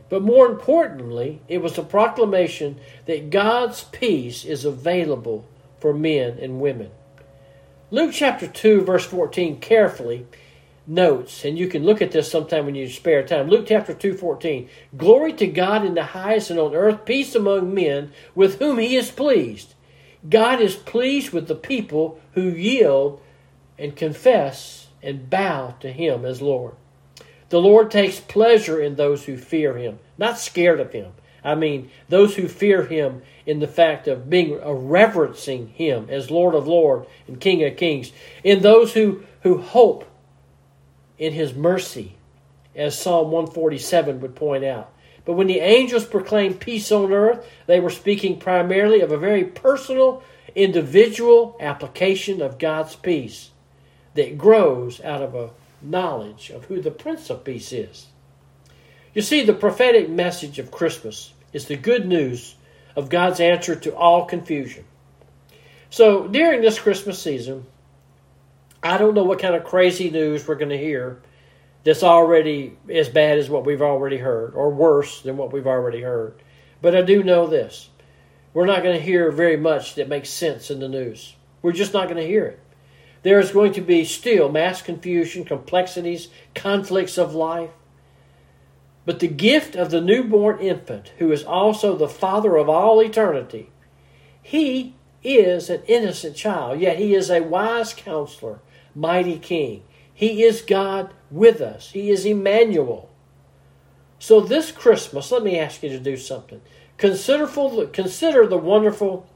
But 0.09 0.23
more 0.23 0.47
importantly, 0.47 1.43
it 1.47 1.59
was 1.59 1.77
a 1.77 1.83
proclamation 1.83 2.81
that 3.07 3.31
God's 3.31 3.85
peace 3.85 4.45
is 4.45 4.65
available 4.65 5.47
for 5.79 5.93
men 5.93 6.39
and 6.41 6.61
women. 6.61 6.91
Luke 7.91 8.13
chapter 8.13 8.47
2, 8.47 8.83
verse 8.83 9.05
14 9.05 9.61
carefully 9.61 10.27
notes, 10.91 11.45
and 11.45 11.57
you 11.57 11.69
can 11.69 11.85
look 11.85 12.03
at 12.03 12.11
this 12.11 12.31
sometime 12.31 12.67
when 12.67 12.75
you 12.75 12.89
spare 12.89 13.25
time. 13.25 13.49
Luke 13.49 13.67
chapter 13.69 13.95
2, 13.95 14.15
14. 14.15 14.69
Glory 14.97 15.33
to 15.35 15.47
God 15.47 15.85
in 15.85 15.95
the 15.95 16.03
highest 16.03 16.51
and 16.51 16.59
on 16.59 16.75
earth, 16.75 17.05
peace 17.05 17.35
among 17.35 17.73
men 17.73 18.13
with 18.35 18.59
whom 18.59 18.79
he 18.79 18.97
is 18.97 19.11
pleased. 19.11 19.75
God 20.29 20.61
is 20.61 20.75
pleased 20.75 21.33
with 21.33 21.47
the 21.47 21.55
people 21.55 22.21
who 22.33 22.43
yield 22.43 23.21
and 23.79 23.95
confess 23.95 24.89
and 25.03 25.31
bow 25.31 25.77
to 25.81 25.93
him 25.93 26.25
as 26.25 26.43
Lord. 26.43 26.75
The 27.49 27.61
Lord 27.61 27.91
takes 27.91 28.21
pleasure 28.21 28.81
in 28.81 28.97
those 28.97 29.25
who 29.25 29.37
fear 29.37 29.77
him, 29.77 30.01
not 30.19 30.39
scared 30.39 30.81
of 30.81 30.93
him. 30.93 31.13
I 31.43 31.55
mean, 31.55 31.91
those 32.09 32.37
who 32.37 32.49
fear 32.49 32.85
him 32.85 33.23
in 33.47 33.61
the 33.61 33.69
fact 33.69 34.07
of 34.09 34.29
being 34.29 34.61
uh, 34.61 34.73
reverencing 34.73 35.69
him 35.69 36.09
as 36.11 36.31
Lord 36.31 36.55
of 36.55 36.69
Lords 36.69 37.09
and 37.27 37.41
King 37.41 37.65
of 37.65 37.77
Kings. 37.77 38.13
In 38.45 38.61
those 38.61 38.93
who, 38.93 39.23
who 39.43 39.59
hope 39.59 40.05
in 41.21 41.35
his 41.35 41.55
mercy, 41.55 42.17
as 42.75 42.99
Psalm 42.99 43.31
147 43.31 44.21
would 44.21 44.35
point 44.35 44.65
out. 44.65 44.91
But 45.25 45.35
when 45.35 45.47
the 45.47 45.61
angels 45.61 46.07
proclaimed 46.07 46.59
peace 46.59 46.91
on 46.91 47.13
earth, 47.13 47.47
they 47.67 47.79
were 47.79 47.91
speaking 47.91 48.41
primarily 48.41 49.03
of 49.03 49.13
a 49.13 49.19
very 49.19 49.45
personal, 49.45 50.25
individual 50.55 51.57
application 51.61 52.41
of 52.41 52.59
God's 52.59 52.97
peace 52.97 53.51
that 54.15 54.39
grows 54.39 55.01
out 55.03 55.23
of 55.23 55.35
a 55.35 55.51
knowledge 55.83 56.51
of 56.51 56.65
who 56.65 56.81
the 56.81 56.91
Prince 56.91 57.29
of 57.29 57.45
Peace 57.45 57.71
is. 57.71 58.07
You 59.15 59.23
see, 59.23 59.45
the 59.45 59.53
prophetic 59.53 60.09
message 60.09 60.59
of 60.59 60.71
Christmas 60.71 61.35
is 61.53 61.67
the 61.67 61.77
good 61.77 62.07
news 62.07 62.55
of 62.97 63.11
God's 63.11 63.41
answer 63.41 63.77
to 63.77 63.95
all 63.95 64.25
confusion. 64.25 64.85
So 65.91 66.27
during 66.29 66.63
this 66.63 66.79
Christmas 66.79 67.21
season, 67.21 67.67
I 68.83 68.97
don't 68.99 69.15
know 69.15 69.25
what 69.25 69.39
kind 69.39 69.55
of 69.55 69.65
crazy 69.65 70.11
news 70.11 70.47
we're 70.47 70.55
going 70.55 70.71
to 70.71 70.79
hear 70.79 71.21
that's 71.85 72.03
already 72.03 72.77
as 72.93 73.09
bad 73.09 73.39
as 73.39 73.49
what 73.49 73.65
we've 73.65 73.83
already 73.83 74.19
heard, 74.19 74.55
or 74.55 74.71
worse 74.71 75.23
than 75.23 75.37
what 75.37 75.53
we've 75.53 75.67
already 75.67 76.03
heard. 76.03 76.35
But 76.83 76.95
I 76.95 77.03
do 77.03 77.23
know 77.23 77.47
this 77.47 77.91
we're 78.53 78.67
not 78.67 78.83
going 78.83 78.97
to 78.97 79.05
hear 79.05 79.31
very 79.31 79.57
much 79.57 79.95
that 79.95 80.09
makes 80.09 80.29
sense 80.29 80.71
in 80.71 80.81
the 80.81 80.89
news. 80.89 81.37
We're 81.63 81.73
just 81.73 81.93
not 81.93 82.09
going 82.09 82.21
to 82.21 82.27
hear 82.27 82.47
it. 82.47 82.61
There 83.23 83.39
is 83.39 83.53
going 83.53 83.73
to 83.75 83.81
be 83.81 84.05
still 84.05 84.49
mass 84.49 84.83
confusion, 84.83 85.45
complexities, 85.45 86.29
conflicts 86.55 87.19
of 87.19 87.35
life. 87.35 87.71
But 89.05 89.21
the 89.21 89.29
gift 89.29 89.77
of 89.77 89.91
the 89.91 90.01
newborn 90.01 90.59
infant, 90.59 91.13
who 91.19 91.31
is 91.33 91.45
also 91.45 91.97
the 91.97 92.09
Father 92.09 92.57
of 92.57 92.69
all 92.69 93.01
eternity, 93.01 93.71
he 94.43 94.95
is 95.23 95.69
an 95.69 95.83
innocent 95.87 96.35
child, 96.35 96.81
yet 96.81 96.99
he 96.99 97.15
is 97.15 97.31
a 97.31 97.41
wise 97.41 97.93
counselor, 97.93 98.61
mighty 98.95 99.39
king. 99.39 99.83
He 100.13 100.43
is 100.43 100.63
God 100.63 101.15
with 101.31 101.61
us. 101.61 101.93
He 101.93 102.11
is 102.11 102.25
Emmanuel. 102.27 103.11
So 104.19 104.41
this 104.41 104.71
Christmas, 104.71 105.33
let 105.33 105.43
me 105.43 105.59
ask 105.59 105.83
you 105.83 105.89
to 105.91 105.99
do 105.99 106.17
something. 106.17 106.61
Consider, 106.99 107.47
consider 107.87 108.47
the 108.47 108.59
wonderful 108.59 109.27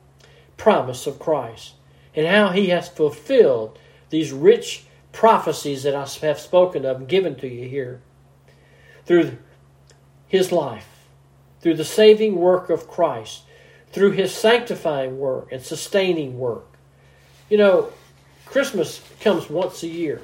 promise 0.56 1.06
of 1.06 1.18
Christ 1.18 1.72
and 2.14 2.26
how 2.26 2.50
he 2.50 2.68
has 2.68 2.88
fulfilled 2.88 3.78
these 4.10 4.32
rich 4.32 4.84
prophecies 5.12 5.82
that 5.84 5.94
I 5.94 6.06
have 6.26 6.38
spoken 6.38 6.84
of 6.84 6.98
and 6.98 7.08
given 7.08 7.36
to 7.36 7.48
you 7.48 7.68
here 7.68 8.02
through 9.06 9.38
his 10.26 10.52
life, 10.52 11.06
through 11.60 11.76
the 11.76 11.84
saving 11.84 12.36
work 12.36 12.68
of 12.68 12.88
Christ, 12.88 13.42
through 13.90 14.10
his 14.12 14.34
sanctifying 14.34 15.18
work 15.18 15.50
and 15.52 15.62
sustaining 15.62 16.38
work. 16.38 16.66
You 17.48 17.58
know, 17.58 17.92
Christmas 18.46 19.00
comes 19.20 19.48
once 19.48 19.82
a 19.82 19.88
year. 19.88 20.20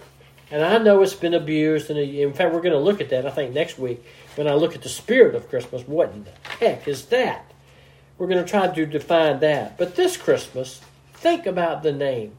And 0.50 0.64
I 0.64 0.78
know 0.78 1.02
it's 1.02 1.14
been 1.14 1.34
abused, 1.34 1.90
and 1.90 1.98
uh, 1.98 2.02
in 2.02 2.32
fact, 2.32 2.52
we're 2.52 2.60
going 2.60 2.72
to 2.72 2.78
look 2.78 3.00
at 3.00 3.10
that, 3.10 3.24
I 3.24 3.30
think, 3.30 3.54
next 3.54 3.78
week 3.78 4.04
when 4.34 4.48
I 4.48 4.54
look 4.54 4.74
at 4.74 4.82
the 4.82 4.88
spirit 4.88 5.34
of 5.34 5.48
Christmas. 5.48 5.86
What 5.86 6.12
in 6.12 6.24
the 6.24 6.32
heck 6.58 6.88
is 6.88 7.06
that? 7.06 7.52
We're 8.18 8.26
going 8.26 8.44
to 8.44 8.50
try 8.50 8.66
to 8.66 8.86
define 8.86 9.40
that. 9.40 9.78
But 9.78 9.94
this 9.94 10.16
Christmas, 10.16 10.80
think 11.14 11.46
about 11.46 11.82
the 11.82 11.92
name. 11.92 12.32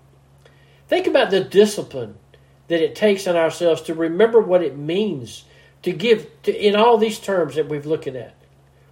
Think 0.87 1.07
about 1.07 1.31
the 1.31 1.43
discipline 1.43 2.17
that 2.67 2.83
it 2.83 2.95
takes 2.95 3.27
on 3.27 3.35
ourselves 3.35 3.81
to 3.83 3.93
remember 3.93 4.41
what 4.41 4.61
it 4.61 4.77
means 4.77 5.45
to 5.83 5.91
give 5.91 6.29
to, 6.43 6.53
in 6.53 6.75
all 6.75 6.97
these 6.97 7.19
terms 7.19 7.55
that 7.55 7.69
we've 7.69 7.85
looked 7.85 8.07
at, 8.07 8.35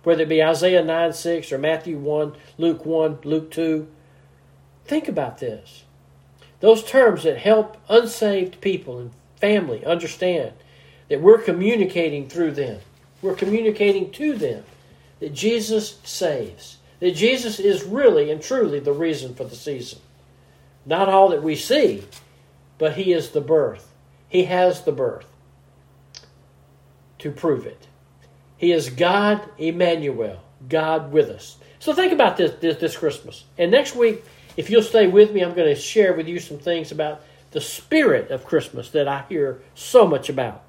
whether 0.04 0.24
it 0.24 0.30
be 0.30 0.42
Isaiah 0.42 0.84
9 0.84 1.14
6 1.14 1.52
or 1.52 1.58
Matthew 1.58 1.98
1, 1.98 2.36
Luke 2.58 2.86
1, 2.86 3.20
Luke 3.24 3.52
2. 3.52 3.88
Think 4.86 5.08
about 5.08 5.38
this. 5.38 5.84
Those 6.60 6.84
terms 6.84 7.24
that 7.24 7.38
help 7.38 7.78
unsaved 7.88 8.62
people 8.62 9.00
and 9.00 9.12
family 9.40 9.86
understand 9.86 10.54
that 11.08 11.22
we're 11.22 11.38
communicating 11.38 12.28
through 12.28 12.52
them. 12.52 12.82
We're 13.22 13.36
communicating 13.36 14.12
to 14.12 14.36
them 14.36 14.64
that 15.20 15.34
Jesus 15.34 16.00
saves, 16.04 16.78
that 17.00 17.16
Jesus 17.16 17.60
is 17.60 17.84
really 17.84 18.32
and 18.32 18.42
truly 18.42 18.80
the 18.80 18.94
reason 18.94 19.36
for 19.36 19.44
the 19.44 19.56
season. 19.56 20.00
Not 20.86 21.10
all 21.10 21.30
that 21.30 21.44
we 21.44 21.56
see, 21.56 22.04
but 22.78 22.94
He 22.94 23.14
is 23.14 23.30
the 23.30 23.42
birth. 23.42 23.92
He 24.28 24.46
has 24.46 24.84
the 24.84 24.92
birth 24.92 25.26
to 27.20 27.32
prove 27.32 27.66
it. 27.66 27.88
He 28.58 28.72
is 28.72 28.90
God 28.90 29.42
Emmanuel, 29.58 30.42
God 30.68 31.12
with 31.12 31.30
us. 31.30 31.58
So 31.80 31.94
think 31.94 32.12
about 32.12 32.38
this, 32.38 32.52
this, 32.60 32.78
this 32.78 32.98
Christmas. 32.98 33.46
And 33.58 33.72
next 33.72 33.96
week, 33.96 34.24
if 34.58 34.70
you'll 34.70 34.82
stay 34.82 35.08
with 35.08 35.32
me, 35.32 35.42
I'm 35.42 35.54
going 35.54 35.74
to 35.74 35.80
share 35.80 36.14
with 36.14 36.28
you 36.28 36.40
some 36.40 36.58
things 36.58 36.92
about 36.92 37.22
the 37.52 37.62
spirit 37.62 38.32
of 38.32 38.46
Christmas 38.46 38.90
that 38.92 39.08
I 39.08 39.26
hear 39.30 39.62
so 39.74 40.08
much 40.08 40.30
about. 40.30 40.64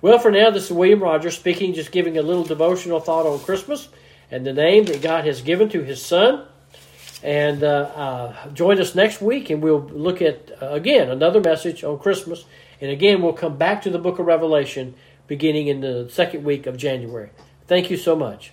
Well, 0.00 0.18
for 0.18 0.30
now, 0.30 0.50
this 0.50 0.66
is 0.66 0.72
William 0.72 1.02
Rogers 1.02 1.36
speaking, 1.36 1.74
just 1.74 1.90
giving 1.90 2.16
a 2.16 2.22
little 2.22 2.44
devotional 2.44 3.00
thought 3.00 3.26
on 3.26 3.40
Christmas. 3.40 3.88
and 4.30 4.46
the 4.46 4.52
name 4.52 4.84
that 4.84 5.00
God 5.00 5.24
has 5.24 5.40
given 5.40 5.68
to 5.70 5.82
His 5.82 6.04
Son. 6.04 6.44
And 7.22 7.64
uh, 7.64 7.90
uh, 7.96 8.50
join 8.50 8.80
us 8.80 8.94
next 8.94 9.20
week, 9.20 9.50
and 9.50 9.60
we'll 9.60 9.80
look 9.80 10.22
at, 10.22 10.52
uh, 10.62 10.70
again, 10.70 11.10
another 11.10 11.40
message 11.40 11.82
on 11.82 11.98
Christmas. 11.98 12.44
And 12.80 12.92
again, 12.92 13.22
we'll 13.22 13.32
come 13.32 13.56
back 13.56 13.82
to 13.82 13.90
the 13.90 13.98
book 13.98 14.20
of 14.20 14.26
Revelation 14.26 14.94
beginning 15.26 15.66
in 15.66 15.80
the 15.80 16.08
second 16.12 16.44
week 16.44 16.66
of 16.66 16.76
January. 16.76 17.30
Thank 17.66 17.90
you 17.90 17.96
so 17.96 18.14
much. 18.14 18.52